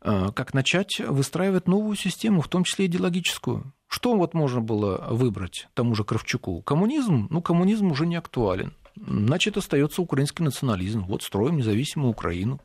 [0.00, 3.72] а, как начать выстраивать новую систему, в том числе идеологическую.
[3.88, 6.62] Что вот можно было выбрать тому же Кравчуку?
[6.62, 7.28] Коммунизм?
[7.30, 8.74] Ну, коммунизм уже не актуален.
[8.96, 11.04] Значит, остается украинский национализм.
[11.04, 12.60] Вот строим независимую Украину.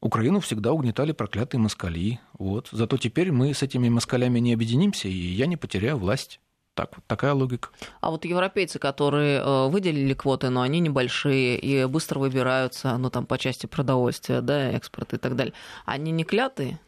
[0.00, 2.20] Украину всегда угнетали проклятые москали.
[2.38, 2.68] Вот.
[2.72, 6.40] Зато теперь мы с этими москалями не объединимся, и я не потеряю власть.
[6.76, 7.70] Так, вот такая логика.
[8.02, 13.24] А вот европейцы, которые э, выделили квоты, но они небольшие и быстро выбираются, ну там
[13.24, 15.54] по части продовольствия, да, экспорта и так далее,
[15.86, 16.78] они не клятые?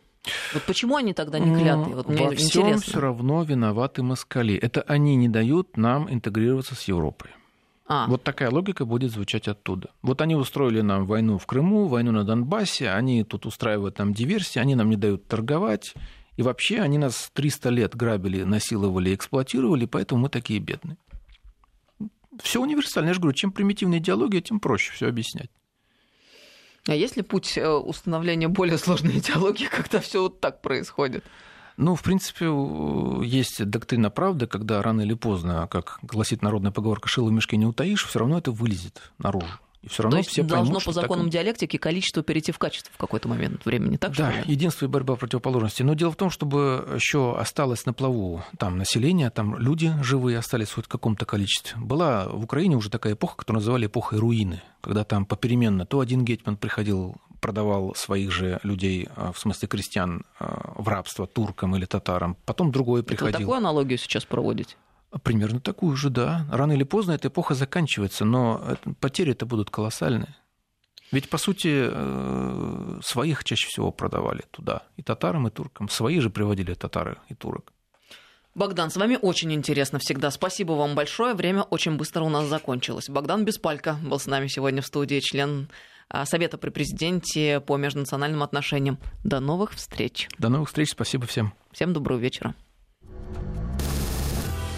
[0.53, 1.97] Вот почему они тогда не клятые?
[1.97, 4.57] Вот мне Во всем все равно виноваты москали.
[4.57, 7.31] Это они не дают нам интегрироваться с Европой.
[7.87, 8.07] А.
[8.09, 9.89] Вот такая логика будет звучать оттуда.
[10.03, 14.59] Вот они устроили нам войну в Крыму, войну на Донбассе, они тут устраивают нам диверсии,
[14.59, 15.95] они нам не дают торговать,
[16.39, 20.97] и вообще они нас 300 лет грабили, насиловали, эксплуатировали, поэтому мы такие бедные.
[22.41, 23.09] все универсально.
[23.09, 25.51] Я же говорю, чем примитивная идеология, тем проще все объяснять.
[26.87, 31.25] А есть ли путь э, установления более сложной идеологии, когда все вот так происходит?
[31.77, 32.47] Ну, в принципе,
[33.27, 37.67] есть доктрина правды, когда рано или поздно, как гласит народная поговорка, шило в мешке не
[37.67, 39.59] утаишь, все равно это вылезет наружу.
[39.83, 41.33] И все равно То есть все должно поймут, по законам так...
[41.35, 45.85] диалектики количество перейти в качество в какой-то момент времени, так Да, единство и борьба противоположностей.
[45.85, 50.73] Но дело в том, чтобы еще осталось на плаву там население, там люди живые остались
[50.73, 51.81] хоть в каком-то количестве.
[51.81, 56.25] Была в Украине уже такая эпоха, которую называли эпохой руины, когда там попеременно то один
[56.25, 61.85] гетман приходил, продавал своих же людей, а, в смысле крестьян, а, в рабство туркам или
[61.85, 63.33] татарам, потом другой приходил.
[63.33, 64.77] Вы такую аналогию сейчас проводите?
[65.23, 66.47] Примерно такую же, да.
[66.51, 70.35] Рано или поздно эта эпоха заканчивается, но потери это будут колоссальные.
[71.11, 75.89] Ведь, по сути, э, своих чаще всего продавали туда, и татарам, и туркам.
[75.89, 77.73] Свои же приводили татары и турок.
[78.55, 80.31] Богдан, с вами очень интересно всегда.
[80.31, 81.35] Спасибо вам большое.
[81.35, 83.09] Время очень быстро у нас закончилось.
[83.09, 85.69] Богдан Беспалько был с нами сегодня в студии, член
[86.09, 88.99] а, Совета при президенте по межнациональным отношениям.
[89.25, 90.29] До новых встреч.
[90.39, 90.91] До новых встреч.
[90.91, 91.55] Спасибо всем.
[91.73, 92.55] Всем доброго вечера.